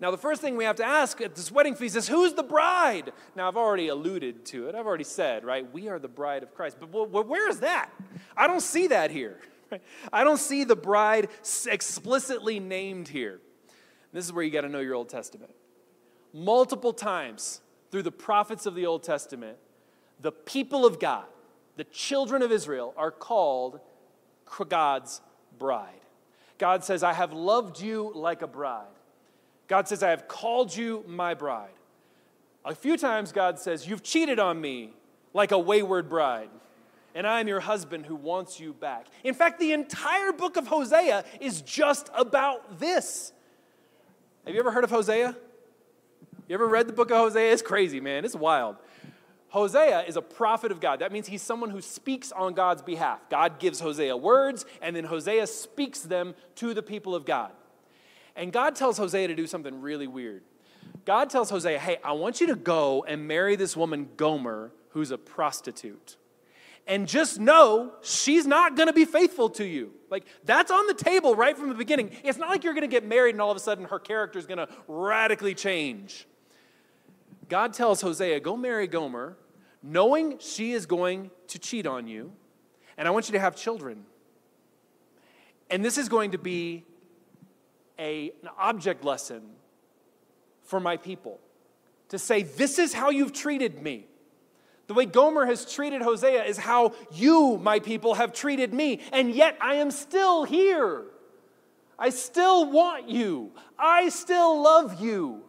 Now, 0.00 0.12
the 0.12 0.18
first 0.18 0.40
thing 0.40 0.56
we 0.56 0.62
have 0.62 0.76
to 0.76 0.84
ask 0.84 1.20
at 1.20 1.34
this 1.34 1.50
wedding 1.50 1.74
feast 1.74 1.96
is 1.96 2.06
who's 2.06 2.34
the 2.34 2.44
bride? 2.44 3.12
Now, 3.34 3.48
I've 3.48 3.56
already 3.56 3.88
alluded 3.88 4.44
to 4.46 4.68
it. 4.68 4.76
I've 4.76 4.86
already 4.86 5.02
said, 5.02 5.44
right? 5.44 5.70
We 5.72 5.88
are 5.88 5.98
the 5.98 6.06
bride 6.06 6.44
of 6.44 6.54
Christ. 6.54 6.76
But 6.78 7.26
where 7.26 7.48
is 7.48 7.60
that? 7.60 7.90
I 8.36 8.46
don't 8.46 8.60
see 8.60 8.86
that 8.88 9.10
here. 9.10 9.40
I 10.12 10.22
don't 10.22 10.38
see 10.38 10.62
the 10.62 10.76
bride 10.76 11.28
explicitly 11.66 12.60
named 12.60 13.08
here. 13.08 13.40
This 14.12 14.24
is 14.24 14.32
where 14.32 14.44
you 14.44 14.52
got 14.52 14.60
to 14.60 14.68
know 14.68 14.80
your 14.80 14.94
Old 14.94 15.08
Testament. 15.08 15.52
Multiple 16.32 16.92
times 16.92 17.60
through 17.90 18.02
the 18.04 18.12
prophets 18.12 18.66
of 18.66 18.76
the 18.76 18.86
Old 18.86 19.02
Testament, 19.02 19.58
the 20.20 20.32
people 20.32 20.86
of 20.86 21.00
God, 21.00 21.26
the 21.76 21.84
children 21.84 22.40
of 22.42 22.52
Israel, 22.52 22.94
are 22.96 23.10
called 23.10 23.80
God's 24.68 25.20
bride. 25.58 25.88
God 26.58 26.84
says, 26.84 27.02
I 27.02 27.12
have 27.12 27.32
loved 27.32 27.80
you 27.80 28.12
like 28.14 28.42
a 28.42 28.46
bride. 28.46 28.86
God 29.68 29.88
says, 29.88 30.02
I 30.02 30.10
have 30.10 30.28
called 30.28 30.76
you 30.76 31.04
my 31.06 31.34
bride. 31.34 31.70
A 32.64 32.74
few 32.74 32.96
times, 32.96 33.32
God 33.32 33.58
says, 33.58 33.86
You've 33.88 34.02
cheated 34.02 34.38
on 34.38 34.60
me 34.60 34.92
like 35.34 35.50
a 35.50 35.58
wayward 35.58 36.08
bride, 36.08 36.50
and 37.14 37.26
I 37.26 37.40
am 37.40 37.48
your 37.48 37.60
husband 37.60 38.06
who 38.06 38.14
wants 38.14 38.60
you 38.60 38.74
back. 38.74 39.06
In 39.24 39.34
fact, 39.34 39.58
the 39.58 39.72
entire 39.72 40.32
book 40.32 40.56
of 40.56 40.66
Hosea 40.66 41.24
is 41.40 41.62
just 41.62 42.10
about 42.14 42.78
this. 42.78 43.32
Have 44.44 44.54
you 44.54 44.60
ever 44.60 44.70
heard 44.70 44.84
of 44.84 44.90
Hosea? 44.90 45.36
You 46.48 46.54
ever 46.54 46.66
read 46.66 46.86
the 46.86 46.92
book 46.92 47.10
of 47.10 47.16
Hosea? 47.16 47.52
It's 47.52 47.62
crazy, 47.62 48.00
man. 48.00 48.24
It's 48.24 48.36
wild. 48.36 48.76
Hosea 49.52 50.04
is 50.06 50.16
a 50.16 50.22
prophet 50.22 50.72
of 50.72 50.80
God. 50.80 51.00
That 51.00 51.12
means 51.12 51.28
he's 51.28 51.42
someone 51.42 51.68
who 51.68 51.80
speaks 51.80 52.32
on 52.32 52.54
God's 52.54 52.80
behalf. 52.80 53.20
God 53.28 53.58
gives 53.58 53.80
Hosea 53.80 54.16
words, 54.16 54.64
and 54.80 54.96
then 54.96 55.04
Hosea 55.04 55.46
speaks 55.46 56.00
them 56.00 56.34
to 56.56 56.72
the 56.72 56.82
people 56.82 57.14
of 57.14 57.26
God. 57.26 57.52
And 58.34 58.50
God 58.50 58.74
tells 58.74 58.96
Hosea 58.96 59.28
to 59.28 59.34
do 59.34 59.46
something 59.46 59.82
really 59.82 60.06
weird. 60.06 60.42
God 61.04 61.28
tells 61.28 61.50
Hosea, 61.50 61.78
hey, 61.78 61.98
I 62.02 62.12
want 62.12 62.40
you 62.40 62.46
to 62.46 62.54
go 62.54 63.04
and 63.06 63.28
marry 63.28 63.56
this 63.56 63.76
woman, 63.76 64.08
Gomer, 64.16 64.72
who's 64.90 65.10
a 65.10 65.18
prostitute 65.18 66.16
and 66.86 67.06
just 67.06 67.38
know 67.38 67.92
she's 68.02 68.46
not 68.46 68.76
going 68.76 68.88
to 68.88 68.92
be 68.92 69.04
faithful 69.04 69.48
to 69.50 69.64
you. 69.64 69.92
Like, 70.10 70.24
that's 70.44 70.70
on 70.70 70.86
the 70.86 70.94
table 70.94 71.36
right 71.36 71.56
from 71.56 71.68
the 71.68 71.74
beginning. 71.74 72.10
It's 72.24 72.38
not 72.38 72.48
like 72.48 72.64
you're 72.64 72.74
going 72.74 72.82
to 72.82 72.88
get 72.88 73.06
married 73.06 73.34
and 73.34 73.40
all 73.40 73.50
of 73.50 73.56
a 73.56 73.60
sudden 73.60 73.84
her 73.84 73.98
character 73.98 74.38
is 74.38 74.46
going 74.46 74.58
to 74.58 74.68
radically 74.88 75.54
change. 75.54 76.26
God 77.48 77.72
tells 77.72 78.00
Hosea, 78.00 78.40
go 78.40 78.56
marry 78.56 78.86
Gomer, 78.86 79.36
knowing 79.82 80.38
she 80.38 80.72
is 80.72 80.86
going 80.86 81.30
to 81.48 81.58
cheat 81.58 81.86
on 81.86 82.06
you, 82.06 82.32
and 82.96 83.08
I 83.08 83.10
want 83.10 83.28
you 83.28 83.32
to 83.32 83.40
have 83.40 83.56
children. 83.56 84.04
And 85.70 85.84
this 85.84 85.98
is 85.98 86.08
going 86.08 86.32
to 86.32 86.38
be 86.38 86.84
a, 87.98 88.32
an 88.42 88.48
object 88.58 89.04
lesson 89.04 89.42
for 90.62 90.80
my 90.80 90.96
people 90.96 91.40
to 92.10 92.18
say, 92.18 92.42
This 92.42 92.78
is 92.78 92.92
how 92.92 93.10
you've 93.10 93.32
treated 93.32 93.82
me. 93.82 94.06
The 94.86 94.94
way 94.94 95.06
Gomer 95.06 95.46
has 95.46 95.72
treated 95.72 96.02
Hosea 96.02 96.44
is 96.44 96.58
how 96.58 96.92
you, 97.12 97.58
my 97.62 97.78
people, 97.78 98.14
have 98.14 98.32
treated 98.32 98.74
me. 98.74 99.00
And 99.12 99.30
yet 99.30 99.56
I 99.60 99.76
am 99.76 99.90
still 99.90 100.44
here. 100.44 101.04
I 101.98 102.10
still 102.10 102.70
want 102.70 103.08
you. 103.08 103.52
I 103.78 104.08
still 104.08 104.62
love 104.62 105.00
you. 105.00 105.42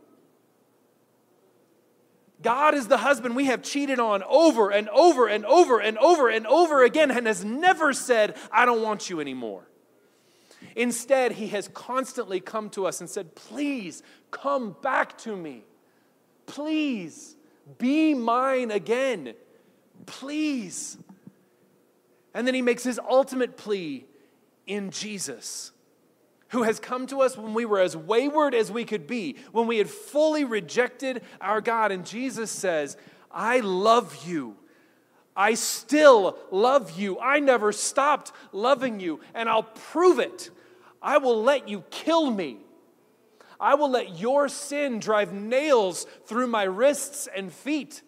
God 2.43 2.75
is 2.75 2.87
the 2.87 2.97
husband 2.97 3.35
we 3.35 3.45
have 3.45 3.63
cheated 3.63 3.99
on 3.99 4.21
over 4.23 4.69
and 4.69 4.89
over 4.89 5.27
and 5.27 5.45
over 5.45 5.79
and 5.79 5.97
over 5.97 6.29
and 6.29 6.45
over 6.45 6.83
again 6.83 7.09
and 7.09 7.25
has 7.25 7.43
never 7.43 7.93
said, 7.93 8.37
I 8.51 8.65
don't 8.65 8.83
want 8.83 9.09
you 9.09 9.19
anymore. 9.19 9.67
Instead, 10.75 11.33
he 11.33 11.47
has 11.47 11.67
constantly 11.69 12.39
come 12.39 12.69
to 12.71 12.85
us 12.85 13.01
and 13.01 13.09
said, 13.09 13.35
Please 13.35 14.03
come 14.31 14.75
back 14.81 15.17
to 15.19 15.35
me. 15.35 15.63
Please. 16.45 17.35
Be 17.77 18.13
mine 18.13 18.71
again, 18.71 19.33
please. 20.05 20.97
And 22.33 22.45
then 22.45 22.53
he 22.53 22.61
makes 22.61 22.83
his 22.83 22.99
ultimate 22.99 23.57
plea 23.57 24.05
in 24.67 24.91
Jesus, 24.91 25.71
who 26.53 26.63
has 26.63 26.79
come 26.79 27.05
to 27.07 27.21
us 27.21 27.37
when 27.37 27.53
we 27.53 27.65
were 27.65 27.79
as 27.79 27.95
wayward 27.95 28.55
as 28.55 28.71
we 28.71 28.85
could 28.85 29.05
be, 29.05 29.35
when 29.51 29.67
we 29.67 29.77
had 29.77 29.89
fully 29.89 30.45
rejected 30.45 31.21
our 31.41 31.61
God. 31.61 31.91
And 31.91 32.05
Jesus 32.05 32.49
says, 32.49 32.95
I 33.31 33.59
love 33.59 34.25
you. 34.25 34.55
I 35.35 35.55
still 35.55 36.37
love 36.51 36.97
you. 36.97 37.19
I 37.19 37.39
never 37.39 37.71
stopped 37.71 38.31
loving 38.51 38.99
you, 38.99 39.19
and 39.33 39.49
I'll 39.49 39.63
prove 39.63 40.19
it. 40.19 40.49
I 41.01 41.17
will 41.17 41.43
let 41.43 41.67
you 41.67 41.83
kill 41.89 42.31
me 42.31 42.59
I 43.63 43.75
will 43.75 43.89
let 43.89 44.19
your 44.19 44.49
sin 44.49 44.99
drive 44.99 45.31
nails 45.31 46.05
through 46.25 46.47
my 46.47 46.63
wrists 46.63 47.29
and 47.33 47.51
feet. 47.51 48.01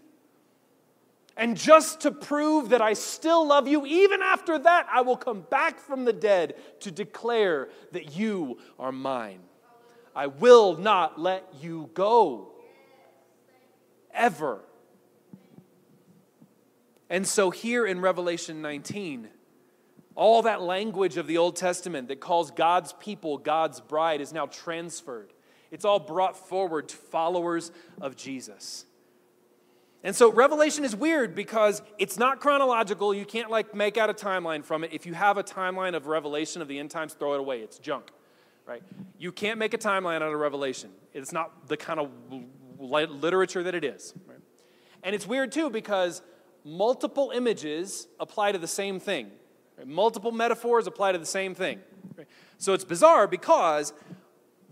And 1.38 1.58
just 1.58 2.02
to 2.02 2.12
prove 2.12 2.70
that 2.70 2.82
I 2.82 2.94
still 2.94 3.46
love 3.46 3.68
you, 3.68 3.86
even 3.86 4.22
after 4.22 4.58
that, 4.58 4.88
I 4.90 5.02
will 5.02 5.18
come 5.18 5.42
back 5.42 5.80
from 5.80 6.06
the 6.06 6.14
dead 6.14 6.56
to 6.82 6.92
declare 6.92 7.70
that 7.92 8.16
you 8.16 8.60
are 8.80 8.92
mine. 8.92 9.42
I 10.16 10.28
will 10.28 10.78
not 10.78 11.20
let 11.20 11.46
you 11.60 11.90
go. 11.94 12.54
Ever. 14.14 14.62
And 17.10 17.28
so, 17.28 17.50
here 17.50 17.86
in 17.86 18.00
Revelation 18.00 18.62
19, 18.62 19.28
all 20.16 20.44
that 20.44 20.62
language 20.62 21.18
of 21.18 21.28
the 21.28 21.38
Old 21.38 21.58
Testament 21.58 22.08
that 22.08 22.22
calls 22.22 22.50
God's 22.52 22.94
people 22.94 23.38
God's 23.38 23.82
bride 23.82 24.22
is 24.22 24.32
now 24.32 24.46
transferred 24.46 25.34
it's 25.76 25.84
all 25.84 26.00
brought 26.00 26.38
forward 26.38 26.88
to 26.88 26.96
followers 26.96 27.70
of 28.00 28.16
Jesus. 28.16 28.86
And 30.06 30.16
so 30.16 30.32
Revelation 30.32 30.86
is 30.86 30.96
weird 30.96 31.34
because 31.34 31.82
it's 31.98 32.20
not 32.20 32.40
chronological. 32.40 33.12
You 33.12 33.26
can't 33.26 33.50
like 33.50 33.74
make 33.74 33.98
out 33.98 34.08
a 34.08 34.14
timeline 34.14 34.64
from 34.64 34.84
it. 34.84 34.94
If 34.94 35.08
you 35.08 35.16
have 35.16 35.40
a 35.40 35.44
timeline 35.44 35.96
of 35.96 36.06
Revelation 36.06 36.62
of 36.62 36.68
the 36.68 36.78
end 36.78 36.92
times, 36.92 37.16
throw 37.16 37.34
it 37.34 37.40
away. 37.40 37.62
It's 37.62 37.80
junk. 37.80 38.12
Right? 38.68 38.84
You 39.18 39.32
can't 39.32 39.58
make 39.58 39.74
a 39.74 39.80
timeline 39.80 40.18
out 40.18 40.32
of 40.32 40.40
Revelation. 40.40 40.92
It's 41.12 41.32
not 41.32 41.68
the 41.68 41.76
kind 41.76 42.00
of 42.00 42.12
literature 42.80 43.64
that 43.64 43.74
it 43.74 43.84
is. 43.84 44.14
Right? 44.28 44.38
And 45.02 45.16
it's 45.16 45.26
weird 45.26 45.52
too 45.52 45.72
because 45.72 46.22
multiple 46.64 47.32
images 47.34 48.08
apply 48.20 48.52
to 48.52 48.60
the 48.60 48.68
same 48.68 49.00
thing. 49.00 49.32
Right? 49.76 49.88
Multiple 49.88 50.32
metaphors 50.32 50.86
apply 50.86 51.14
to 51.14 51.18
the 51.18 51.26
same 51.26 51.56
thing. 51.56 51.80
Right? 52.16 52.28
So 52.60 52.74
it's 52.74 52.86
bizarre 52.86 53.26
because 53.26 53.92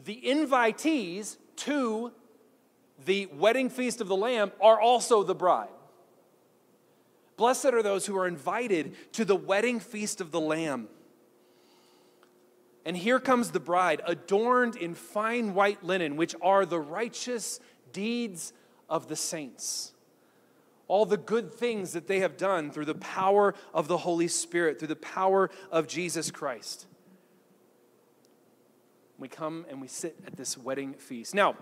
the 0.03 0.21
invitees 0.23 1.37
to 1.55 2.11
the 3.05 3.27
wedding 3.27 3.69
feast 3.69 4.01
of 4.01 4.07
the 4.07 4.15
Lamb 4.15 4.51
are 4.61 4.79
also 4.79 5.23
the 5.23 5.35
bride. 5.35 5.69
Blessed 7.37 7.65
are 7.67 7.83
those 7.83 8.05
who 8.05 8.17
are 8.17 8.27
invited 8.27 8.95
to 9.13 9.25
the 9.25 9.35
wedding 9.35 9.79
feast 9.79 10.21
of 10.21 10.31
the 10.31 10.39
Lamb. 10.39 10.87
And 12.85 12.95
here 12.97 13.19
comes 13.19 13.51
the 13.51 13.59
bride, 13.59 14.01
adorned 14.05 14.75
in 14.75 14.93
fine 14.93 15.53
white 15.53 15.83
linen, 15.83 16.15
which 16.15 16.35
are 16.41 16.65
the 16.65 16.79
righteous 16.79 17.59
deeds 17.91 18.53
of 18.89 19.07
the 19.07 19.15
saints. 19.15 19.93
All 20.87 21.05
the 21.05 21.17
good 21.17 21.53
things 21.53 21.93
that 21.93 22.07
they 22.07 22.19
have 22.19 22.37
done 22.37 22.71
through 22.71 22.85
the 22.85 22.95
power 22.95 23.55
of 23.73 23.87
the 23.87 23.97
Holy 23.97 24.27
Spirit, 24.27 24.79
through 24.79 24.89
the 24.89 24.95
power 24.97 25.49
of 25.71 25.87
Jesus 25.87 26.29
Christ 26.29 26.87
we 29.23 29.29
come 29.29 29.65
and 29.69 29.79
we 29.79 29.87
sit 29.87 30.17
at 30.27 30.35
this 30.35 30.57
wedding 30.57 30.93
feast. 30.93 31.33
Now, 31.33 31.55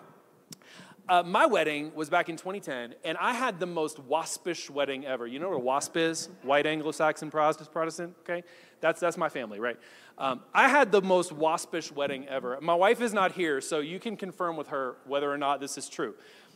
uh, 1.11 1.21
my 1.21 1.45
wedding 1.45 1.93
was 1.93 2.09
back 2.09 2.29
in 2.29 2.37
2010, 2.37 2.95
and 3.03 3.17
I 3.17 3.33
had 3.33 3.59
the 3.59 3.65
most 3.65 3.99
waspish 3.99 4.69
wedding 4.69 5.05
ever. 5.05 5.27
You 5.27 5.39
know 5.39 5.49
what 5.49 5.57
a 5.57 5.59
wasp 5.59 5.97
is? 5.97 6.29
White 6.43 6.65
Anglo-Saxon 6.65 7.29
Protestant. 7.29 8.15
Okay, 8.21 8.45
that's 8.79 9.01
that's 9.01 9.17
my 9.17 9.27
family, 9.27 9.59
right? 9.59 9.77
Um, 10.17 10.39
I 10.53 10.69
had 10.69 10.89
the 10.89 11.01
most 11.01 11.33
waspish 11.33 11.91
wedding 11.91 12.29
ever. 12.29 12.57
My 12.61 12.75
wife 12.75 13.01
is 13.01 13.11
not 13.11 13.33
here, 13.33 13.59
so 13.59 13.81
you 13.81 13.99
can 13.99 14.15
confirm 14.15 14.55
with 14.55 14.69
her 14.69 14.95
whether 15.05 15.29
or 15.29 15.37
not 15.37 15.59
this 15.59 15.77
is 15.77 15.89
true. 15.89 16.15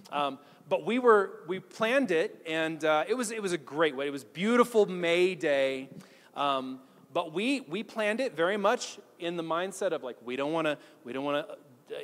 Um, 0.10 0.40
but 0.70 0.86
we 0.86 1.00
were 1.00 1.42
we 1.50 1.60
planned 1.60 2.12
it, 2.12 2.42
and 2.48 2.86
uh, 2.86 3.04
it 3.10 3.16
was 3.16 3.32
it 3.32 3.42
was 3.42 3.52
a 3.52 3.58
great 3.58 3.94
wedding. 3.94 4.08
It 4.08 4.14
was 4.14 4.24
beautiful 4.24 4.86
May 4.86 5.36
day. 5.36 5.90
Um, 6.34 6.80
but 7.16 7.32
we, 7.32 7.62
we 7.62 7.82
planned 7.82 8.20
it 8.20 8.36
very 8.36 8.58
much 8.58 9.00
in 9.20 9.38
the 9.38 9.44
mindset 9.44 9.94
of 9.94 10.04
like, 10.04 10.18
we 10.26 10.36
don't 10.36 10.52
want 10.52 10.68
to, 10.68 10.78
we 11.06 11.14
don't 11.14 11.24
want 11.24 11.48
to 11.48 11.56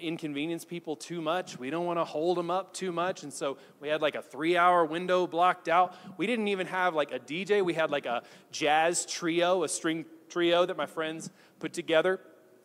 inconvenience 0.01 0.65
people 0.65 0.95
too 0.95 1.21
much. 1.21 1.57
We 1.57 1.69
don't 1.69 1.85
want 1.85 1.99
to 1.99 2.05
hold 2.05 2.37
them 2.37 2.51
up 2.51 2.73
too 2.73 2.91
much. 2.91 3.23
And 3.23 3.33
so 3.33 3.57
we 3.79 3.87
had 3.87 4.01
like 4.01 4.15
a 4.15 4.21
three 4.21 4.57
hour 4.57 4.85
window 4.85 5.27
blocked 5.27 5.67
out. 5.67 5.95
We 6.17 6.27
didn't 6.27 6.47
even 6.49 6.67
have 6.67 6.93
like 6.93 7.11
a 7.11 7.19
DJ. 7.19 7.63
We 7.63 7.73
had 7.73 7.91
like 7.91 8.05
a 8.05 8.23
jazz 8.51 9.05
trio, 9.05 9.63
a 9.63 9.69
string 9.69 10.05
trio 10.29 10.65
that 10.65 10.77
my 10.77 10.85
friends 10.85 11.29
put 11.59 11.73
together. 11.73 12.19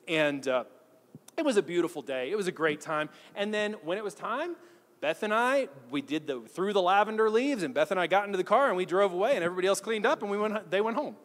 And, 0.06 0.46
uh, 0.46 0.64
It 1.36 1.44
was 1.44 1.56
a 1.56 1.62
beautiful 1.62 2.02
day. 2.02 2.30
It 2.30 2.36
was 2.36 2.46
a 2.46 2.52
great 2.52 2.80
time. 2.80 3.08
And 3.34 3.52
then 3.52 3.74
when 3.84 3.98
it 3.98 4.04
was 4.04 4.14
time, 4.14 4.56
Beth 5.00 5.22
and 5.22 5.34
I, 5.34 5.68
we 5.90 6.00
did 6.00 6.26
the 6.26 6.40
through 6.40 6.72
the 6.72 6.80
lavender 6.80 7.28
leaves, 7.28 7.62
and 7.62 7.74
Beth 7.74 7.90
and 7.90 8.00
I 8.00 8.06
got 8.06 8.24
into 8.24 8.38
the 8.38 8.44
car 8.44 8.68
and 8.68 8.76
we 8.76 8.86
drove 8.86 9.12
away, 9.12 9.34
and 9.36 9.44
everybody 9.44 9.68
else 9.68 9.80
cleaned 9.80 10.06
up, 10.06 10.22
and 10.22 10.30
we 10.30 10.38
went. 10.38 10.70
They 10.70 10.80
went 10.80 10.96
home, 10.96 11.16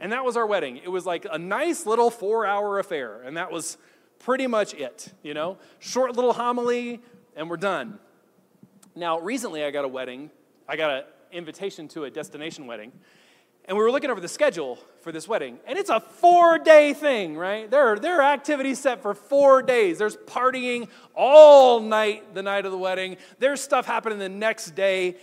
and 0.00 0.12
that 0.12 0.24
was 0.24 0.36
our 0.36 0.46
wedding. 0.46 0.78
It 0.78 0.88
was 0.88 1.04
like 1.04 1.26
a 1.30 1.38
nice 1.38 1.84
little 1.84 2.10
four-hour 2.10 2.78
affair, 2.78 3.20
and 3.22 3.36
that 3.36 3.52
was 3.52 3.76
pretty 4.20 4.46
much 4.46 4.74
it. 4.74 5.12
You 5.22 5.34
know, 5.34 5.58
short 5.80 6.14
little 6.14 6.32
homily, 6.32 7.00
and 7.36 7.50
we're 7.50 7.56
done. 7.56 7.98
Now, 8.94 9.18
recently 9.18 9.64
I 9.64 9.70
got 9.70 9.84
a 9.84 9.88
wedding. 9.88 10.30
I 10.68 10.76
got 10.76 10.90
an 10.90 11.04
invitation 11.32 11.88
to 11.88 12.04
a 12.04 12.10
destination 12.10 12.66
wedding, 12.66 12.92
and 13.64 13.76
we 13.76 13.82
were 13.82 13.90
looking 13.90 14.10
over 14.10 14.20
the 14.20 14.28
schedule 14.28 14.78
for 15.00 15.12
this 15.12 15.26
wedding, 15.26 15.58
and 15.66 15.78
it's 15.78 15.90
a 15.90 16.00
four 16.00 16.58
day 16.58 16.92
thing, 16.92 17.36
right? 17.36 17.70
There 17.70 17.92
are, 17.92 17.98
there 17.98 18.20
are 18.20 18.32
activities 18.32 18.78
set 18.78 19.02
for 19.02 19.14
four 19.14 19.62
days. 19.62 19.98
There's 19.98 20.16
partying 20.16 20.88
all 21.14 21.80
night 21.80 22.34
the 22.34 22.42
night 22.42 22.66
of 22.66 22.72
the 22.72 22.78
wedding, 22.78 23.16
there's 23.38 23.60
stuff 23.60 23.86
happening 23.86 24.18
the 24.18 24.28
next 24.28 24.74
day. 24.74 25.16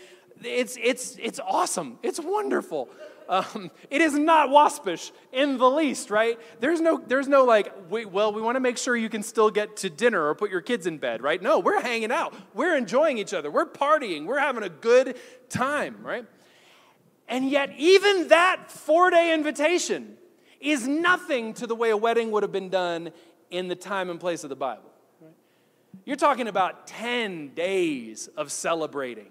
It's, 0.43 0.77
it's, 0.81 1.17
it's 1.19 1.39
awesome, 1.39 1.99
it's 2.03 2.19
wonderful. 2.19 2.89
Um, 3.29 3.71
it 3.89 4.01
is 4.01 4.13
not 4.13 4.49
waspish 4.49 5.11
in 5.31 5.57
the 5.57 5.69
least, 5.69 6.09
right? 6.09 6.39
There's 6.59 6.79
no, 6.79 7.01
there's 7.05 7.27
no 7.27 7.43
like, 7.43 7.73
we, 7.89 8.05
well, 8.05 8.31
we 8.31 8.41
want 8.41 8.55
to 8.55 8.59
make 8.59 8.77
sure 8.77 8.95
you 8.95 9.09
can 9.09 9.23
still 9.23 9.49
get 9.49 9.77
to 9.77 9.89
dinner 9.89 10.27
or 10.27 10.35
put 10.35 10.49
your 10.49 10.61
kids 10.61 10.87
in 10.87 10.97
bed, 10.97 11.21
right? 11.21 11.41
No, 11.41 11.59
we're 11.59 11.81
hanging 11.81 12.11
out. 12.11 12.33
We're 12.53 12.77
enjoying 12.77 13.17
each 13.17 13.33
other. 13.33 13.51
We're 13.51 13.65
partying. 13.65 14.25
We're 14.25 14.39
having 14.39 14.63
a 14.63 14.69
good 14.69 15.17
time, 15.49 15.97
right? 16.01 16.25
And 17.27 17.49
yet, 17.49 17.73
even 17.77 18.29
that 18.29 18.71
four 18.71 19.09
day 19.09 19.33
invitation 19.33 20.17
is 20.59 20.87
nothing 20.87 21.53
to 21.55 21.67
the 21.67 21.75
way 21.75 21.89
a 21.89 21.97
wedding 21.97 22.31
would 22.31 22.43
have 22.43 22.51
been 22.51 22.69
done 22.69 23.11
in 23.51 23.67
the 23.67 23.75
time 23.75 24.09
and 24.09 24.19
place 24.19 24.43
of 24.43 24.49
the 24.49 24.55
Bible. 24.55 24.91
You're 26.05 26.15
talking 26.15 26.47
about 26.47 26.87
10 26.87 27.53
days 27.53 28.27
of 28.37 28.51
celebrating, 28.51 29.27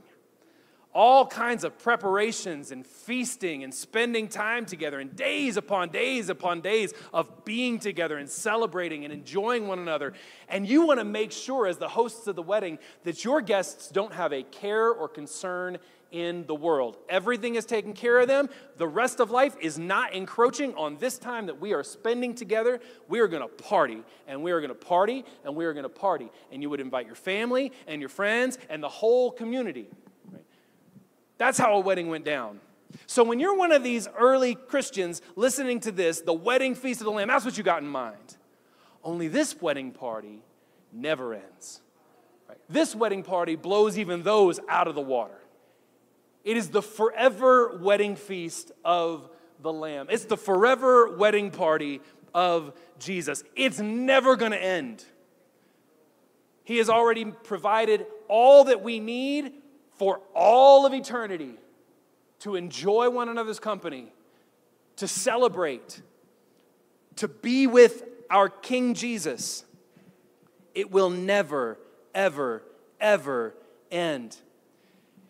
all 0.96 1.26
kinds 1.26 1.62
of 1.62 1.78
preparations 1.78 2.72
and 2.72 2.86
feasting 2.86 3.62
and 3.62 3.74
spending 3.74 4.28
time 4.28 4.64
together, 4.64 4.98
and 4.98 5.14
days 5.14 5.58
upon 5.58 5.90
days 5.90 6.30
upon 6.30 6.62
days 6.62 6.94
of 7.12 7.44
being 7.44 7.78
together 7.78 8.16
and 8.16 8.30
celebrating 8.30 9.04
and 9.04 9.12
enjoying 9.12 9.68
one 9.68 9.78
another. 9.78 10.14
And 10.48 10.66
you 10.66 10.86
want 10.86 10.98
to 10.98 11.04
make 11.04 11.32
sure, 11.32 11.66
as 11.66 11.76
the 11.76 11.88
hosts 11.88 12.26
of 12.28 12.34
the 12.34 12.42
wedding, 12.42 12.78
that 13.04 13.24
your 13.24 13.42
guests 13.42 13.90
don't 13.90 14.14
have 14.14 14.32
a 14.32 14.42
care 14.42 14.90
or 14.90 15.06
concern 15.06 15.76
in 16.12 16.46
the 16.46 16.54
world. 16.54 16.96
Everything 17.10 17.56
is 17.56 17.66
taken 17.66 17.92
care 17.92 18.18
of 18.18 18.26
them. 18.26 18.48
The 18.78 18.88
rest 18.88 19.20
of 19.20 19.30
life 19.30 19.54
is 19.60 19.78
not 19.78 20.14
encroaching 20.14 20.74
on 20.76 20.96
this 20.96 21.18
time 21.18 21.44
that 21.46 21.60
we 21.60 21.74
are 21.74 21.84
spending 21.84 22.34
together. 22.34 22.80
We 23.06 23.20
are 23.20 23.28
going 23.28 23.42
to 23.42 23.48
party, 23.48 24.02
and 24.26 24.42
we 24.42 24.50
are 24.52 24.60
going 24.60 24.70
to 24.70 24.74
party, 24.74 25.26
and 25.44 25.54
we 25.54 25.66
are 25.66 25.74
going 25.74 25.82
to 25.82 25.90
party. 25.90 26.30
And 26.50 26.62
you 26.62 26.70
would 26.70 26.80
invite 26.80 27.04
your 27.04 27.16
family 27.16 27.70
and 27.86 28.00
your 28.00 28.08
friends 28.08 28.56
and 28.70 28.82
the 28.82 28.88
whole 28.88 29.30
community. 29.30 29.88
That's 31.38 31.58
how 31.58 31.74
a 31.74 31.80
wedding 31.80 32.08
went 32.08 32.24
down. 32.24 32.60
So 33.06 33.24
when 33.24 33.40
you're 33.40 33.56
one 33.56 33.72
of 33.72 33.82
these 33.82 34.08
early 34.18 34.54
Christians 34.54 35.20
listening 35.34 35.80
to 35.80 35.92
this, 35.92 36.20
the 36.20 36.32
wedding 36.32 36.74
feast 36.74 37.00
of 37.00 37.04
the 37.04 37.10
Lamb, 37.10 37.28
that's 37.28 37.44
what 37.44 37.58
you 37.58 37.64
got 37.64 37.82
in 37.82 37.88
mind. 37.88 38.36
Only 39.04 39.28
this 39.28 39.60
wedding 39.60 39.92
party 39.92 40.42
never 40.92 41.34
ends. 41.34 41.82
Right? 42.48 42.58
This 42.68 42.94
wedding 42.94 43.22
party 43.22 43.56
blows 43.56 43.98
even 43.98 44.22
those 44.22 44.60
out 44.68 44.88
of 44.88 44.94
the 44.94 45.00
water. 45.00 45.38
It 46.44 46.56
is 46.56 46.68
the 46.70 46.82
forever 46.82 47.76
wedding 47.76 48.16
feast 48.16 48.72
of 48.84 49.28
the 49.60 49.72
Lamb. 49.72 50.06
It's 50.10 50.24
the 50.24 50.36
forever 50.36 51.16
wedding 51.16 51.50
party 51.50 52.00
of 52.34 52.72
Jesus. 52.98 53.42
It's 53.56 53.80
never 53.80 54.36
going 54.36 54.52
to 54.52 54.62
end. 54.62 55.04
He 56.64 56.78
has 56.78 56.88
already 56.88 57.24
provided 57.24 58.06
all 58.28 58.64
that 58.64 58.82
we 58.82 59.00
need 59.00 59.52
for 59.96 60.20
all 60.34 60.86
of 60.86 60.92
eternity 60.92 61.54
to 62.40 62.54
enjoy 62.54 63.10
one 63.10 63.28
another's 63.28 63.58
company, 63.58 64.12
to 64.96 65.08
celebrate, 65.08 66.02
to 67.16 67.28
be 67.28 67.66
with 67.66 68.04
our 68.30 68.48
King 68.48 68.94
Jesus. 68.94 69.64
It 70.74 70.90
will 70.90 71.10
never, 71.10 71.78
ever, 72.14 72.62
ever 73.00 73.54
end. 73.90 74.36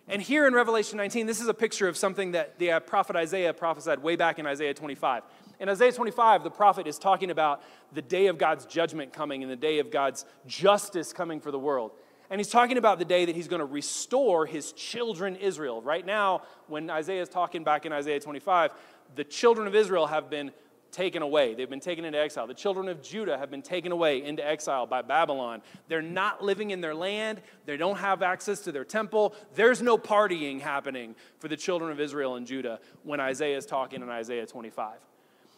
And 0.09 0.23
here 0.23 0.47
in 0.47 0.55
Revelation 0.55 0.97
19, 0.99 1.27
this 1.27 1.41
is 1.41 1.49
a 1.49 1.55
picture 1.55 1.89
of 1.89 1.97
something 1.97 2.33
that 2.33 2.59
the 2.59 2.73
uh, 2.73 2.81
prophet 2.81 3.17
Isaiah 3.17 3.53
prophesied 3.53 4.01
way 4.01 4.15
back 4.15 4.39
in 4.39 4.47
Isaiah 4.47 4.73
25. 4.73 5.25
In 5.59 5.69
Isaiah 5.69 5.93
25, 5.93 6.45
the 6.45 6.51
prophet 6.51 6.87
is 6.87 6.99
talking 6.99 7.31
about 7.31 7.63
the 7.93 8.03
day 8.03 8.27
of 8.27 8.39
God's 8.39 8.67
judgment 8.67 9.13
coming 9.13 9.43
and 9.43 9.51
the 9.51 9.57
day 9.57 9.79
of 9.79 9.91
God's 9.91 10.25
justice 10.47 11.13
coming 11.13 11.41
for 11.41 11.51
the 11.51 11.59
world. 11.59 11.93
And 12.31 12.41
he's 12.41 12.49
talking 12.49 12.79
about 12.79 12.99
the 12.99 13.05
day 13.05 13.25
that 13.25 13.37
he's 13.37 13.49
going 13.49 13.61
to 13.61 13.67
restore 13.67 14.47
his 14.47 14.73
children 14.73 15.37
Israel. 15.37 15.81
Right 15.81 16.05
now, 16.05 16.43
when 16.67 16.91
Isaiah 16.91 17.23
is 17.23 17.29
talking 17.29 17.65
back 17.65 17.87
in 17.87 17.93
Isaiah 17.93 18.21
25, 18.21 18.73
the 19.15 19.25
children 19.25 19.67
of 19.67 19.75
Israel 19.75 20.07
have 20.07 20.29
been 20.29 20.51
taken 20.91 21.23
away. 21.23 21.55
They've 21.55 21.69
been 21.69 21.79
taken 21.79 22.05
into 22.05 22.19
exile. 22.19 22.47
The 22.47 22.55
children 22.55 22.89
of 22.89 23.03
Judah 23.03 23.37
have 23.37 23.51
been 23.51 23.63
taken 23.63 23.93
away 23.93 24.25
into 24.25 24.47
exile 24.47 24.87
by 24.87 25.03
Babylon. 25.03 25.61
They're 25.89 26.01
not 26.01 26.43
living 26.43 26.71
in 26.71 26.81
their 26.81 26.95
land. 26.95 27.43
They 27.67 27.77
don't 27.77 27.99
have 27.99 28.23
access 28.23 28.61
to 28.61 28.73
their 28.73 28.85
temple. 28.85 29.35
There's 29.55 29.83
no 29.83 29.99
partying 29.99 30.61
happening 30.61 31.15
for 31.39 31.49
the 31.49 31.57
children 31.57 31.91
of 31.91 32.01
Israel 32.01 32.37
and 32.37 32.47
Judah 32.47 32.81
when 33.03 33.21
Isaiah 33.21 33.59
is 33.59 33.67
talking 33.67 34.01
in 34.01 34.09
Isaiah 34.09 34.47
25. 34.47 34.97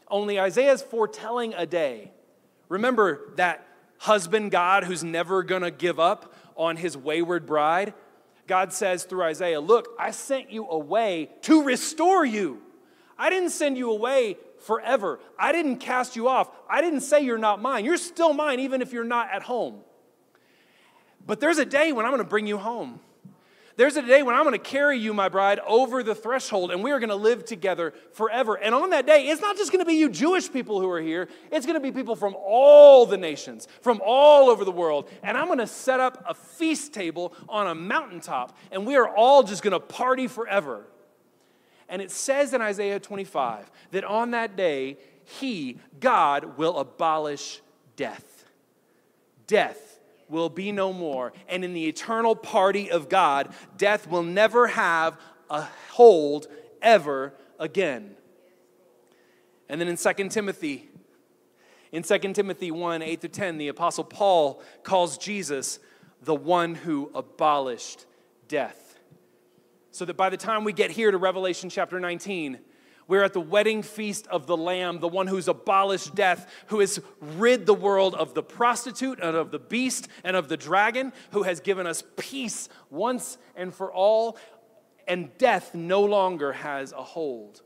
Only 0.08 0.40
Isaiah 0.40 0.72
is 0.72 0.82
foretelling 0.82 1.54
a 1.54 1.66
day. 1.66 2.10
Remember 2.68 3.30
that 3.36 3.66
husband 3.98 4.50
God 4.50 4.84
who's 4.84 5.04
never 5.04 5.42
going 5.42 5.62
to 5.62 5.70
give 5.70 6.00
up 6.00 6.34
on 6.58 6.76
his 6.76 6.96
wayward 6.96 7.46
bride? 7.46 7.94
God 8.46 8.72
says 8.72 9.04
through 9.04 9.22
Isaiah, 9.22 9.60
Look, 9.60 9.88
I 9.98 10.10
sent 10.10 10.50
you 10.50 10.68
away 10.68 11.30
to 11.42 11.62
restore 11.62 12.24
you. 12.24 12.60
I 13.18 13.30
didn't 13.30 13.50
send 13.50 13.78
you 13.78 13.90
away 13.90 14.36
forever. 14.60 15.20
I 15.38 15.52
didn't 15.52 15.76
cast 15.78 16.16
you 16.16 16.28
off. 16.28 16.50
I 16.68 16.80
didn't 16.80 17.00
say 17.00 17.20
you're 17.20 17.38
not 17.38 17.60
mine. 17.60 17.84
You're 17.84 17.96
still 17.96 18.32
mine, 18.32 18.60
even 18.60 18.82
if 18.82 18.92
you're 18.92 19.04
not 19.04 19.30
at 19.32 19.42
home. 19.42 19.80
But 21.26 21.40
there's 21.40 21.58
a 21.58 21.64
day 21.64 21.92
when 21.92 22.04
I'm 22.04 22.10
going 22.10 22.22
to 22.22 22.28
bring 22.28 22.46
you 22.46 22.58
home. 22.58 23.00
There's 23.78 23.96
a 23.96 24.02
day 24.02 24.24
when 24.24 24.34
I'm 24.34 24.42
going 24.42 24.58
to 24.58 24.58
carry 24.58 24.98
you, 24.98 25.14
my 25.14 25.28
bride, 25.28 25.60
over 25.64 26.02
the 26.02 26.12
threshold, 26.12 26.72
and 26.72 26.82
we 26.82 26.90
are 26.90 26.98
going 26.98 27.10
to 27.10 27.14
live 27.14 27.44
together 27.44 27.94
forever. 28.10 28.56
And 28.56 28.74
on 28.74 28.90
that 28.90 29.06
day, 29.06 29.28
it's 29.28 29.40
not 29.40 29.56
just 29.56 29.70
going 29.70 29.78
to 29.78 29.86
be 29.86 29.94
you 29.94 30.10
Jewish 30.10 30.52
people 30.52 30.80
who 30.80 30.90
are 30.90 31.00
here, 31.00 31.28
it's 31.52 31.64
going 31.64 31.76
to 31.76 31.80
be 31.80 31.92
people 31.92 32.16
from 32.16 32.34
all 32.44 33.06
the 33.06 33.16
nations, 33.16 33.68
from 33.80 34.00
all 34.04 34.50
over 34.50 34.64
the 34.64 34.72
world. 34.72 35.08
And 35.22 35.36
I'm 35.36 35.46
going 35.46 35.60
to 35.60 35.66
set 35.68 36.00
up 36.00 36.24
a 36.28 36.34
feast 36.34 36.92
table 36.92 37.32
on 37.48 37.68
a 37.68 37.74
mountaintop, 37.76 38.58
and 38.72 38.84
we 38.84 38.96
are 38.96 39.08
all 39.08 39.44
just 39.44 39.62
going 39.62 39.70
to 39.70 39.78
party 39.78 40.26
forever. 40.26 40.84
And 41.88 42.02
it 42.02 42.10
says 42.10 42.52
in 42.54 42.60
Isaiah 42.60 42.98
25 42.98 43.70
that 43.92 44.02
on 44.02 44.32
that 44.32 44.56
day, 44.56 44.98
He, 45.22 45.78
God, 46.00 46.58
will 46.58 46.80
abolish 46.80 47.60
death. 47.94 48.44
Death 49.46 49.87
will 50.28 50.48
be 50.48 50.72
no 50.72 50.92
more. 50.92 51.32
And 51.48 51.64
in 51.64 51.72
the 51.72 51.86
eternal 51.86 52.34
party 52.34 52.90
of 52.90 53.08
God, 53.08 53.52
death 53.76 54.08
will 54.08 54.22
never 54.22 54.68
have 54.68 55.18
a 55.50 55.66
hold 55.90 56.46
ever 56.82 57.34
again. 57.58 58.16
And 59.68 59.80
then 59.80 59.88
in 59.88 59.96
2 59.96 60.28
Timothy, 60.28 60.88
in 61.92 62.02
2 62.02 62.18
Timothy 62.32 62.70
1 62.70 63.02
8 63.02 63.20
to 63.22 63.28
10, 63.28 63.58
the 63.58 63.68
Apostle 63.68 64.04
Paul 64.04 64.62
calls 64.82 65.18
Jesus 65.18 65.78
the 66.22 66.34
one 66.34 66.74
who 66.74 67.10
abolished 67.14 68.06
death 68.48 68.88
so 69.90 70.04
that 70.04 70.16
by 70.16 70.30
the 70.30 70.36
time 70.36 70.64
we 70.64 70.72
get 70.72 70.90
here 70.90 71.10
to 71.10 71.18
Revelation 71.18 71.68
chapter 71.68 71.98
19, 71.98 72.58
we're 73.08 73.24
at 73.24 73.32
the 73.32 73.40
wedding 73.40 73.82
feast 73.82 74.26
of 74.28 74.46
the 74.46 74.56
Lamb, 74.56 75.00
the 75.00 75.08
one 75.08 75.26
who's 75.26 75.48
abolished 75.48 76.14
death, 76.14 76.48
who 76.66 76.80
has 76.80 77.00
rid 77.20 77.66
the 77.66 77.74
world 77.74 78.14
of 78.14 78.34
the 78.34 78.42
prostitute 78.42 79.18
and 79.20 79.34
of 79.34 79.50
the 79.50 79.58
beast 79.58 80.08
and 80.22 80.36
of 80.36 80.48
the 80.48 80.58
dragon, 80.58 81.12
who 81.32 81.42
has 81.42 81.60
given 81.60 81.86
us 81.86 82.04
peace 82.16 82.68
once 82.90 83.38
and 83.56 83.74
for 83.74 83.90
all. 83.90 84.36
And 85.08 85.36
death 85.38 85.74
no 85.74 86.04
longer 86.04 86.52
has 86.52 86.92
a 86.92 87.02
hold 87.02 87.62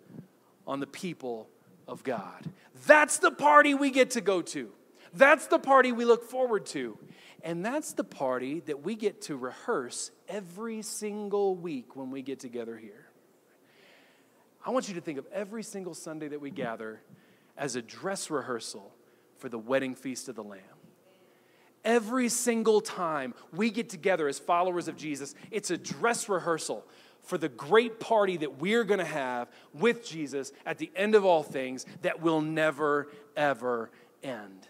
on 0.64 0.78
the 0.78 0.86
people 0.86 1.50
of 1.88 2.04
God. 2.04 2.48
That's 2.86 3.18
the 3.18 3.32
party 3.32 3.74
we 3.74 3.90
get 3.90 4.12
to 4.12 4.20
go 4.20 4.42
to. 4.42 4.70
That's 5.12 5.48
the 5.48 5.58
party 5.58 5.90
we 5.90 6.04
look 6.04 6.30
forward 6.30 6.66
to. 6.66 6.96
And 7.42 7.64
that's 7.64 7.94
the 7.94 8.04
party 8.04 8.60
that 8.60 8.84
we 8.84 8.94
get 8.94 9.22
to 9.22 9.36
rehearse 9.36 10.12
every 10.28 10.82
single 10.82 11.56
week 11.56 11.96
when 11.96 12.12
we 12.12 12.22
get 12.22 12.38
together 12.38 12.76
here. 12.76 13.01
I 14.64 14.70
want 14.70 14.88
you 14.88 14.94
to 14.94 15.00
think 15.00 15.18
of 15.18 15.26
every 15.32 15.62
single 15.62 15.94
Sunday 15.94 16.28
that 16.28 16.40
we 16.40 16.50
gather 16.50 17.00
as 17.56 17.76
a 17.76 17.82
dress 17.82 18.30
rehearsal 18.30 18.92
for 19.38 19.48
the 19.48 19.58
wedding 19.58 19.94
feast 19.94 20.28
of 20.28 20.36
the 20.36 20.44
Lamb. 20.44 20.60
Every 21.84 22.28
single 22.28 22.80
time 22.80 23.34
we 23.52 23.70
get 23.70 23.88
together 23.88 24.28
as 24.28 24.38
followers 24.38 24.86
of 24.86 24.96
Jesus, 24.96 25.34
it's 25.50 25.70
a 25.70 25.76
dress 25.76 26.28
rehearsal 26.28 26.84
for 27.22 27.38
the 27.38 27.48
great 27.48 27.98
party 27.98 28.36
that 28.36 28.60
we're 28.60 28.84
going 28.84 28.98
to 28.98 29.04
have 29.04 29.48
with 29.74 30.06
Jesus 30.06 30.52
at 30.64 30.78
the 30.78 30.90
end 30.94 31.14
of 31.14 31.24
all 31.24 31.42
things 31.42 31.86
that 32.02 32.20
will 32.20 32.40
never, 32.40 33.08
ever 33.36 33.90
end. 34.22 34.68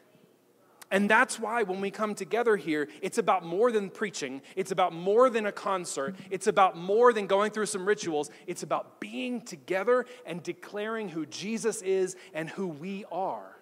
And 0.93 1.09
that's 1.09 1.41
why 1.41 1.63
when 1.63 1.81
we 1.81 1.91
come 1.91 2.15
together 2.15 2.55
here, 2.55 2.87
it's 3.01 3.17
about 3.17 3.47
more 3.47 3.73
than 3.73 3.89
preaching. 3.89 4.43
It's 4.55 4.73
about 4.73 4.93
more 4.93 5.31
than 5.31 5.47
a 5.47 5.53
concert. 5.53 6.15
It's 6.31 6.47
about 6.47 6.77
more 6.77 7.15
than 7.15 7.27
going 7.27 7.51
through 7.51 7.67
some 7.67 7.89
rituals. 7.89 8.31
It's 8.47 8.63
about 8.63 9.01
being 9.01 9.41
together 9.41 10.05
and 10.27 10.43
declaring 10.43 11.09
who 11.09 11.25
Jesus 11.25 11.81
is 11.81 12.15
and 12.35 12.47
who 12.51 12.69
we 12.69 13.07
are. 13.11 13.57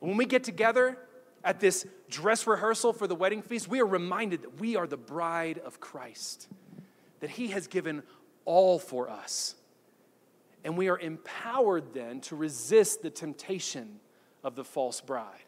When 0.00 0.16
we 0.16 0.24
get 0.24 0.42
together 0.42 0.96
at 1.44 1.60
this 1.60 1.86
dress 2.08 2.46
rehearsal 2.46 2.94
for 2.94 3.06
the 3.06 3.14
wedding 3.14 3.42
feast, 3.42 3.68
we 3.68 3.80
are 3.80 3.86
reminded 3.86 4.40
that 4.40 4.58
we 4.58 4.76
are 4.76 4.86
the 4.86 4.96
bride 4.96 5.58
of 5.58 5.80
Christ, 5.80 6.48
that 7.20 7.28
He 7.28 7.48
has 7.48 7.66
given 7.66 8.02
all 8.46 8.78
for 8.78 9.10
us. 9.10 9.54
And 10.64 10.78
we 10.78 10.88
are 10.88 10.98
empowered 10.98 11.92
then 11.92 12.22
to 12.22 12.36
resist 12.36 13.02
the 13.02 13.10
temptation 13.10 14.00
of 14.42 14.54
the 14.54 14.64
false 14.64 15.02
bride. 15.02 15.43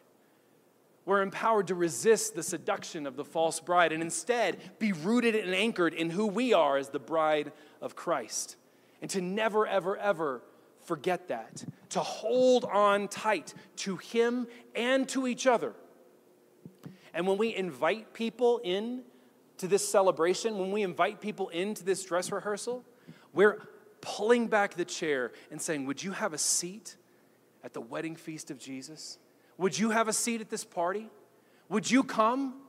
We're 1.07 1.21
empowered 1.21 1.67
to 1.67 1.75
resist 1.75 2.35
the 2.35 2.43
seduction 2.43 3.07
of 3.07 3.15
the 3.15 3.23
false 3.23 3.61
bride 3.61 3.93
and 3.93 4.03
instead 4.03 4.57
be 4.77 4.91
rooted 4.91 5.35
and 5.35 5.55
anchored 5.55 5.93
in 5.93 6.09
who 6.09 6.27
we 6.27 6.51
are 6.51 6.75
as 6.75 6.89
the 6.89 6.99
bride 6.99 7.53
of 7.81 7.95
Christ. 7.95 8.57
And 9.01 9.09
to 9.11 9.21
never, 9.21 9.65
ever, 9.65 9.95
ever 9.95 10.41
forget 10.83 11.29
that. 11.29 11.63
To 11.91 12.01
hold 12.01 12.65
on 12.65 13.07
tight 13.07 13.53
to 13.77 13.95
Him 13.95 14.47
and 14.75 15.07
to 15.07 15.27
each 15.27 15.47
other. 15.47 15.75
And 17.13 17.25
when 17.25 17.37
we 17.37 17.55
invite 17.55 18.13
people 18.13 18.59
in 18.65 19.03
to 19.59 19.67
this 19.69 19.87
celebration, 19.87 20.57
when 20.57 20.73
we 20.73 20.83
invite 20.83 21.21
people 21.21 21.47
into 21.47 21.85
this 21.85 22.03
dress 22.03 22.33
rehearsal, 22.33 22.83
we're 23.31 23.65
pulling 24.01 24.47
back 24.47 24.73
the 24.73 24.83
chair 24.83 25.31
and 25.51 25.61
saying, 25.61 25.85
Would 25.85 26.03
you 26.03 26.11
have 26.11 26.33
a 26.33 26.37
seat 26.37 26.97
at 27.63 27.71
the 27.71 27.79
wedding 27.79 28.17
feast 28.17 28.51
of 28.51 28.59
Jesus? 28.59 29.19
Would 29.57 29.77
you 29.77 29.91
have 29.91 30.07
a 30.07 30.13
seat 30.13 30.41
at 30.41 30.49
this 30.49 30.63
party? 30.63 31.09
Would 31.69 31.89
you 31.89 32.03
come 32.03 32.61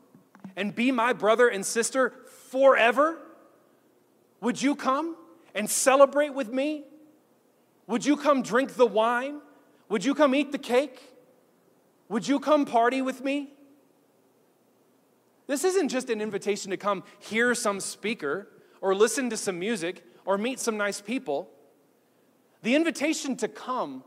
and 0.57 0.75
be 0.75 0.91
my 0.91 1.13
brother 1.13 1.49
and 1.49 1.65
sister 1.65 2.13
forever? 2.51 3.19
Would 4.41 4.61
you 4.61 4.75
come 4.75 5.17
and 5.55 5.69
celebrate 5.69 6.35
with 6.35 6.53
me? 6.53 6.85
Would 7.87 8.05
you 8.05 8.17
come 8.17 8.43
drink 8.43 8.75
the 8.75 8.87
wine? 8.87 9.41
Would 9.89 10.05
you 10.05 10.15
come 10.15 10.35
eat 10.35 10.53
the 10.53 10.59
cake? 10.59 11.01
Would 12.09 12.27
you 12.27 12.41
come 12.41 12.65
party 12.65 13.03
with 13.03 13.23
me? 13.23 13.51
This 15.47 15.65
isn't 15.65 15.89
just 15.89 16.11
an 16.11 16.21
invitation 16.21 16.71
to 16.71 16.77
come 16.77 17.03
hear 17.19 17.55
some 17.55 17.81
speaker 17.81 18.49
or 18.81 18.95
listen 18.95 19.31
to 19.31 19.37
some 19.37 19.59
music 19.59 20.05
or 20.25 20.39
meet 20.39 20.61
some 20.61 20.77
nice 20.77 21.01
people. 21.01 21.51
The 22.63 22.75
invitation 22.75 23.37
to 23.37 23.49
come 23.49 24.05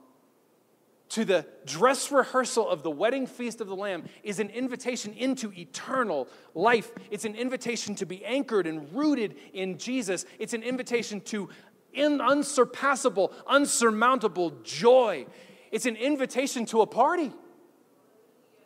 to 1.11 1.25
the 1.25 1.45
dress 1.65 2.09
rehearsal 2.09 2.67
of 2.69 2.83
the 2.83 2.91
wedding 2.91 3.27
feast 3.27 3.59
of 3.59 3.67
the 3.67 3.75
Lamb 3.75 4.05
is 4.23 4.39
an 4.39 4.49
invitation 4.49 5.13
into 5.13 5.51
eternal 5.51 6.29
life. 6.55 6.89
It's 7.09 7.25
an 7.25 7.35
invitation 7.35 7.95
to 7.95 8.05
be 8.05 8.23
anchored 8.23 8.65
and 8.65 8.93
rooted 8.93 9.35
in 9.51 9.77
Jesus. 9.77 10.25
It's 10.39 10.53
an 10.53 10.63
invitation 10.63 11.19
to 11.21 11.49
in 11.91 12.21
unsurpassable, 12.21 13.33
unsurmountable 13.45 14.51
joy. 14.63 15.25
It's 15.69 15.85
an 15.85 15.97
invitation 15.97 16.65
to 16.67 16.79
a 16.79 16.87
party, 16.87 17.33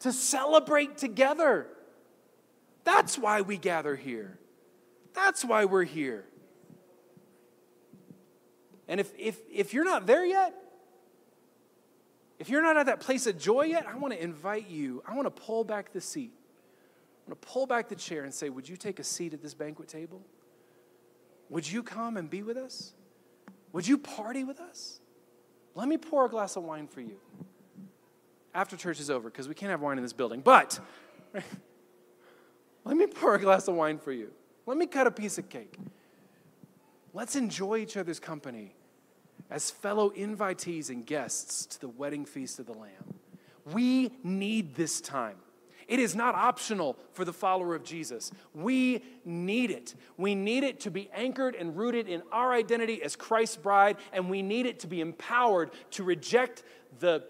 to 0.02 0.14
celebrate 0.14 0.98
together. 0.98 1.66
That's 2.84 3.18
why 3.18 3.42
we 3.42 3.58
gather 3.58 3.96
here. 3.96 4.38
That's 5.14 5.44
why 5.44 5.66
we're 5.66 5.84
here. 5.84 6.26
And 8.88 9.00
if, 9.00 9.12
if, 9.18 9.40
if 9.52 9.74
you're 9.74 9.84
not 9.84 10.06
there 10.06 10.24
yet, 10.24 10.54
if 12.40 12.50
you're 12.50 12.62
not 12.62 12.78
at 12.78 12.88
that 12.88 13.00
place 13.00 13.28
of 13.28 13.38
joy 13.38 13.64
yet, 13.64 13.86
I 13.88 13.96
want 13.96 14.14
to 14.14 14.22
invite 14.22 14.70
you. 14.70 15.02
I 15.08 15.16
want 15.16 15.26
to 15.26 15.44
pull 15.44 15.64
back 15.64 15.94
the 15.94 16.02
seat. 16.02 16.32
I 16.36 17.30
want 17.30 17.42
to 17.42 17.48
pull 17.48 17.66
back 17.66 17.90
the 17.90 17.96
chair 17.96 18.24
and 18.24 18.34
say, 18.34 18.50
Would 18.50 18.68
you 18.68 18.76
take 18.78 19.00
a 19.00 19.04
seat 19.04 19.34
at 19.34 19.42
this 19.42 19.54
banquet 19.54 19.88
table? 19.88 20.22
Would 21.50 21.70
you 21.72 21.84
come 21.84 22.18
and 22.18 22.30
be 22.30 22.44
with 22.44 22.58
us? 22.58 22.94
Would 23.72 23.88
you 23.88 23.98
party 23.98 24.44
with 24.44 24.60
us? 24.60 25.00
Let 25.76 25.88
me 25.88 25.98
pour 25.98 26.26
a 26.26 26.30
glass 26.30 26.56
of 26.56 26.64
wine 26.64 26.88
for 26.88 27.02
you 27.02 27.18
after 28.54 28.78
church 28.78 29.00
is 29.00 29.10
over 29.10 29.30
because 29.30 29.48
we 29.48 29.54
can't 29.54 29.70
have 29.70 29.82
wine 29.82 29.98
in 29.98 30.04
this 30.04 30.14
building. 30.14 30.40
But 30.40 30.80
let 32.86 32.98
me 32.98 33.06
pour 33.06 33.36
a 33.36 33.40
glass 33.40 33.68
of 33.68 33.76
wine 33.76 34.00
for 34.00 34.14
you. 34.14 34.32
Let 34.66 34.78
me 34.78 34.88
cut 34.88 35.06
a 35.06 35.12
piece 35.12 35.38
of 35.38 35.50
cake. 35.50 35.78
Let's 37.14 37.36
enjoy 37.36 37.78
each 37.78 37.98
other's 37.98 38.20
company 38.20 38.74
as 39.50 39.72
fellow 39.72 40.10
invitees 40.12 40.90
and 40.90 41.06
guests 41.06 41.66
to 41.68 41.82
the 41.82 41.88
wedding 41.88 42.26
feast 42.26 42.60
of 42.60 42.66
the 42.66 42.74
Lamb. 42.74 43.16
We 43.72 44.12
need 44.24 44.76
this 44.76 45.02
time. 45.02 45.38
It 45.88 46.00
is 46.00 46.16
not 46.16 46.34
optional 46.36 46.98
for 47.14 47.26
the 47.26 47.34
follower 47.34 47.76
of 47.76 47.84
Jesus. 47.84 48.32
We 48.54 49.04
need 49.24 49.70
it. 49.70 49.94
We 50.18 50.34
need 50.34 50.64
it 50.64 50.80
to 50.82 50.92
be 50.92 51.10
anchored 51.14 51.56
and 51.56 51.78
rooted 51.78 52.08
in 52.08 52.24
our 52.32 52.54
identity 52.54 53.04
as 53.04 53.16
Christ's 53.16 53.58
bride, 53.58 53.98
and 54.12 54.30
we 54.30 54.42
need 54.42 54.66
it 54.66 54.80
to 54.80 54.88
be 54.88 55.02
empowered 55.02 55.72
to 55.92 56.04
reject 56.04 56.64
the 57.00 57.24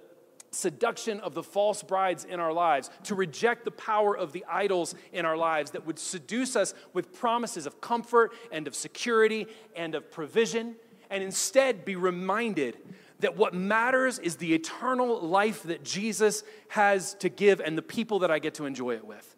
seduction 0.51 1.19
of 1.19 1.33
the 1.33 1.43
false 1.43 1.83
brides 1.83 2.23
in 2.23 2.39
our 2.39 2.53
lives, 2.53 2.89
to 3.03 3.13
reject 3.13 3.65
the 3.65 3.71
power 3.71 4.15
of 4.15 4.31
the 4.31 4.45
idols 4.49 4.95
in 5.11 5.25
our 5.25 5.35
lives 5.35 5.71
that 5.71 5.85
would 5.85 5.99
seduce 5.99 6.55
us 6.55 6.73
with 6.93 7.13
promises 7.13 7.65
of 7.65 7.81
comfort 7.81 8.31
and 8.53 8.67
of 8.67 8.73
security 8.73 9.47
and 9.75 9.95
of 9.95 10.09
provision 10.09 10.75
and 11.09 11.23
instead 11.23 11.85
be 11.85 11.95
reminded 11.95 12.77
that 13.19 13.37
what 13.37 13.53
matters 13.53 14.19
is 14.19 14.35
the 14.35 14.53
eternal 14.53 15.21
life 15.21 15.63
that 15.63 15.83
Jesus 15.83 16.43
has 16.69 17.13
to 17.15 17.29
give 17.29 17.59
and 17.59 17.77
the 17.77 17.81
people 17.81 18.19
that 18.19 18.31
I 18.31 18.39
get 18.39 18.55
to 18.55 18.65
enjoy 18.65 18.95
it 18.95 19.05
with. 19.05 19.35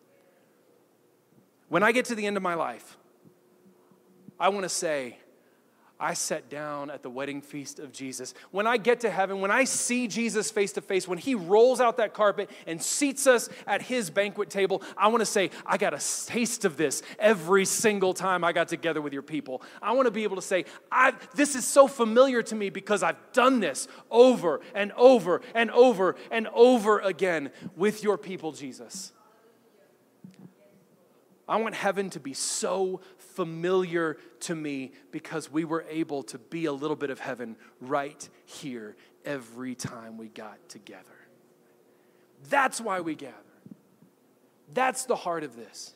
When 1.70 1.84
I 1.84 1.92
get 1.92 2.06
to 2.06 2.16
the 2.16 2.26
end 2.26 2.38
of 2.38 2.44
my 2.44 2.54
life, 2.54 2.98
I 4.40 4.50
want 4.50 4.64
to 4.64 4.70
say, 4.70 5.18
I 6.00 6.14
sat 6.14 6.48
down 6.48 6.92
at 6.92 7.02
the 7.02 7.10
wedding 7.10 7.42
feast 7.42 7.80
of 7.80 7.92
Jesus. 7.92 8.36
When 8.52 8.68
I 8.68 8.78
get 8.78 9.00
to 9.00 9.10
heaven, 9.10 9.42
when 9.42 9.50
I 9.50 9.64
see 9.64 10.08
Jesus 10.08 10.52
face 10.52 10.72
to 10.74 10.82
face, 10.82 11.08
when 11.08 11.18
he 11.18 11.34
rolls 11.34 11.82
out 11.82 11.98
that 11.98 12.14
carpet 12.14 12.52
and 12.68 12.82
seats 12.82 13.26
us 13.26 13.50
at 13.66 13.82
his 13.82 14.12
banquet 14.12 14.52
table, 14.52 14.84
I 14.96 15.08
want 15.08 15.22
to 15.22 15.26
say, 15.26 15.50
I 15.66 15.78
got 15.78 15.96
a 15.96 16.28
taste 16.28 16.66
of 16.66 16.78
this 16.78 17.02
every 17.18 17.66
single 17.66 18.14
time 18.14 18.44
I 18.44 18.54
got 18.54 18.68
together 18.68 19.02
with 19.02 19.12
your 19.12 19.24
people. 19.24 19.64
I 19.82 19.94
want 19.94 20.06
to 20.06 20.12
be 20.12 20.22
able 20.24 20.36
to 20.36 20.42
say, 20.42 20.66
this 21.34 21.56
is 21.56 21.66
so 21.66 21.88
familiar 21.88 22.44
to 22.44 22.54
me 22.54 22.70
because 22.70 23.02
I've 23.02 23.18
done 23.34 23.60
this 23.60 23.88
over 24.12 24.62
and 24.76 24.92
over 24.98 25.42
and 25.56 25.72
over 25.72 26.16
and 26.30 26.48
over 26.54 27.00
again 27.00 27.50
with 27.76 28.04
your 28.04 28.20
people, 28.20 28.52
Jesus. 28.52 29.14
I 31.50 31.56
want 31.56 31.76
heaven 31.76 32.10
to 32.10 32.20
be 32.20 32.34
so 32.34 33.00
familiar 33.38 34.18
to 34.40 34.56
me 34.56 34.92
because 35.12 35.52
we 35.52 35.64
were 35.64 35.86
able 35.92 36.24
to 36.24 36.40
be 36.40 36.66
a 36.66 36.74
little 36.74 36.96
bit 36.96 37.12
of 37.12 37.20
heaven 37.20 37.56
right 37.80 38.28
here 38.46 38.96
every 39.24 39.76
time 39.76 40.18
we 40.18 40.28
got 40.28 40.58
together. 40.70 41.04
That's 42.50 42.82
why 42.82 43.02
we 43.02 43.14
gather. 43.14 43.36
That's 44.74 45.06
the 45.06 45.16
heart 45.16 45.44
of 45.44 45.56
this. 45.56 45.94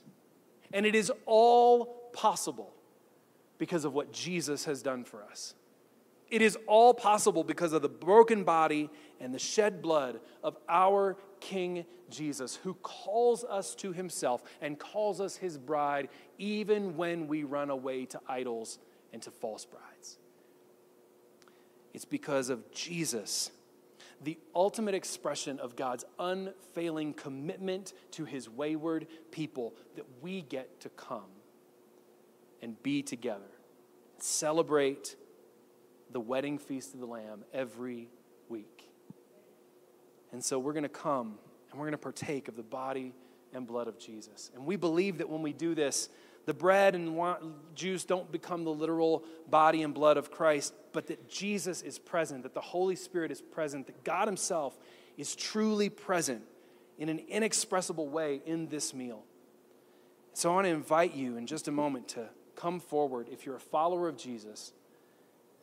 And 0.71 0.86
it 0.86 0.93
is 0.93 1.12
all 1.25 2.12
possible 2.13 2.75
because 3.58 3.86
of 3.86 3.93
what 3.95 4.13
Jesus 4.13 4.65
has 4.65 4.84
done 4.84 5.04
for 5.04 5.23
us. 5.23 5.56
It 6.31 6.41
is 6.41 6.57
all 6.65 6.93
possible 6.93 7.43
because 7.43 7.73
of 7.73 7.81
the 7.81 7.89
broken 7.89 8.45
body 8.45 8.89
and 9.19 9.33
the 9.33 9.39
shed 9.39 9.81
blood 9.81 10.21
of 10.41 10.57
our 10.69 11.17
King 11.41 11.85
Jesus, 12.09 12.55
who 12.55 12.73
calls 12.75 13.43
us 13.43 13.75
to 13.75 13.91
himself 13.91 14.41
and 14.61 14.79
calls 14.79 15.19
us 15.19 15.35
his 15.35 15.57
bride, 15.57 16.07
even 16.37 16.95
when 16.95 17.27
we 17.27 17.43
run 17.43 17.69
away 17.69 18.05
to 18.05 18.21
idols 18.29 18.79
and 19.11 19.21
to 19.23 19.31
false 19.31 19.65
brides. 19.65 20.19
It's 21.93 22.05
because 22.05 22.49
of 22.49 22.71
Jesus, 22.71 23.51
the 24.23 24.37
ultimate 24.55 24.95
expression 24.95 25.59
of 25.59 25.75
God's 25.75 26.05
unfailing 26.17 27.13
commitment 27.13 27.91
to 28.11 28.23
his 28.23 28.49
wayward 28.49 29.07
people, 29.32 29.73
that 29.97 30.05
we 30.21 30.43
get 30.43 30.79
to 30.82 30.89
come 30.89 31.29
and 32.61 32.82
be 32.84 33.01
together, 33.01 33.51
celebrate 34.17 35.17
the 36.12 36.20
wedding 36.20 36.57
feast 36.57 36.93
of 36.93 36.99
the 36.99 37.05
Lamb 37.05 37.43
every 37.53 38.09
week. 38.49 38.89
And 40.32 40.43
so 40.43 40.59
we're 40.59 40.74
going 40.74 40.84
to 40.84 40.89
come 40.89 41.38
and 41.70 41.80
we're 41.80 41.86
going 41.86 41.93
to 41.93 41.97
partake 41.97 42.47
of 42.47 42.55
the 42.55 42.64
body 42.64 43.14
and 43.53 43.68
blood 43.68 43.88
of 43.88 43.97
Jesus. 43.99 44.51
And 44.55 44.66
we 44.66 44.76
believe 44.76 45.18
that 45.20 45.30
when 45.30 45.41
we 45.41 45.53
do 45.53 45.76
this, 45.76 46.09
the 46.45 46.53
bread 46.53 46.95
and 46.95 47.16
juice 47.76 48.03
don't 48.03 48.32
become 48.32 48.64
the 48.64 48.74
literal 48.74 49.24
body 49.49 49.84
and 49.84 49.93
blood 49.93 50.18
of 50.18 50.32
Christ, 50.32 50.74
but 50.91 51.07
that 51.07 51.30
Jesus 51.30 51.82
is 51.82 51.99
present, 51.99 52.43
that 52.43 52.53
the 52.53 52.62
Holy 52.62 52.95
Spirit 52.95 53.32
is 53.32 53.41
present, 53.41 53.88
that 53.88 54.03
God 54.03 54.28
Himself 54.28 54.78
is 55.18 55.36
truly 55.36 55.89
present 55.89 56.41
in 56.97 57.09
an 57.09 57.20
inexpressible 57.30 58.07
way 58.07 58.41
in 58.45 58.68
this 58.68 58.93
meal. 58.93 59.24
So 60.34 60.51
I 60.51 60.55
want 60.55 60.66
to 60.66 60.72
invite 60.72 61.14
you 61.14 61.38
in 61.38 61.45
just 61.45 61.68
a 61.68 61.72
moment 61.72 62.07
to 62.09 62.30
come 62.55 62.80
forward 62.80 63.28
if 63.32 63.45
you're 63.45 63.55
a 63.55 63.59
follower 63.59 64.07
of 64.07 64.18
Jesus 64.18 64.74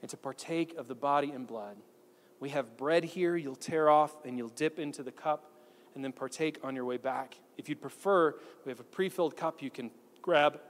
and 0.00 0.10
to 0.10 0.16
partake 0.16 0.76
of 0.76 0.88
the 0.88 0.94
body 0.94 1.30
and 1.30 1.46
blood. 1.46 1.76
We 2.40 2.50
have 2.50 2.76
bread 2.76 3.04
here, 3.04 3.36
you'll 3.36 3.56
tear 3.56 3.88
off 3.88 4.14
and 4.24 4.38
you'll 4.38 4.48
dip 4.48 4.78
into 4.78 5.02
the 5.02 5.12
cup. 5.12 5.52
and 5.94 6.04
then 6.04 6.12
partake 6.12 6.60
on 6.62 6.76
your 6.76 6.84
way 6.84 6.96
back. 6.96 7.40
If 7.56 7.68
you'd 7.68 7.80
prefer, 7.80 8.36
we 8.64 8.70
have 8.70 8.78
a 8.78 8.84
pre 8.84 9.08
filled 9.08 9.36
cup 9.36 9.62
you 9.62 9.70
can 9.70 9.90
grab 10.22 10.60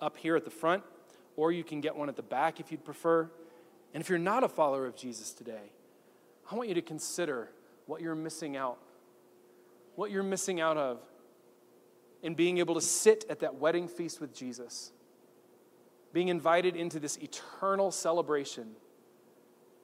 up 0.00 0.16
here 0.16 0.36
at 0.36 0.44
the 0.44 0.50
front, 0.50 0.84
or 1.34 1.50
you 1.50 1.64
can 1.64 1.80
get 1.80 1.96
one 1.96 2.08
at 2.08 2.14
the 2.14 2.22
back 2.22 2.60
if 2.60 2.70
you'd 2.70 2.84
prefer. 2.84 3.28
And 3.92 4.00
if 4.00 4.08
you're 4.08 4.18
not 4.18 4.44
a 4.44 4.48
follower 4.48 4.86
of 4.86 4.94
Jesus 4.94 5.32
today, 5.32 5.72
I 6.50 6.54
want 6.54 6.68
you 6.68 6.74
to 6.76 6.82
consider 6.82 7.50
what 7.86 8.00
you're 8.00 8.14
missing 8.14 8.56
out. 8.56 8.78
What 9.96 10.12
you're 10.12 10.22
missing 10.22 10.60
out 10.60 10.76
of 10.76 11.00
in 12.22 12.34
being 12.34 12.58
able 12.58 12.74
to 12.74 12.80
sit 12.80 13.24
at 13.28 13.40
that 13.40 13.56
wedding 13.56 13.88
feast 13.88 14.20
with 14.20 14.34
Jesus, 14.34 14.92
being 16.12 16.28
invited 16.28 16.76
into 16.76 16.98
this 16.98 17.16
eternal 17.18 17.90
celebration, 17.90 18.72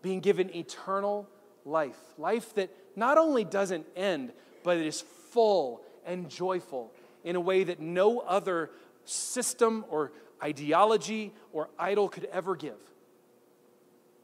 being 0.03 0.21
given 0.21 0.55
eternal 0.55 1.29
life. 1.65 1.99
Life 2.19 2.55
that 2.55 2.71
not 2.97 3.19
only 3.19 3.45
doesn't 3.45 3.87
end, 3.97 4.33
but 4.63 4.77
it 4.79 4.87
is 4.87 5.01
full 5.31 5.83
and 6.07 6.29
joyful 6.29 6.93
in 7.25 7.37
a 7.37 7.41
way 7.41 7.65
that 7.65 7.81
no 7.81 8.21
other 8.21 8.71
system 9.05 9.85
or 9.89 10.13
ideology 10.43 11.33
or 11.53 11.69
idol 11.79 12.09
could 12.09 12.27
ever 12.27 12.57
give. 12.57 12.79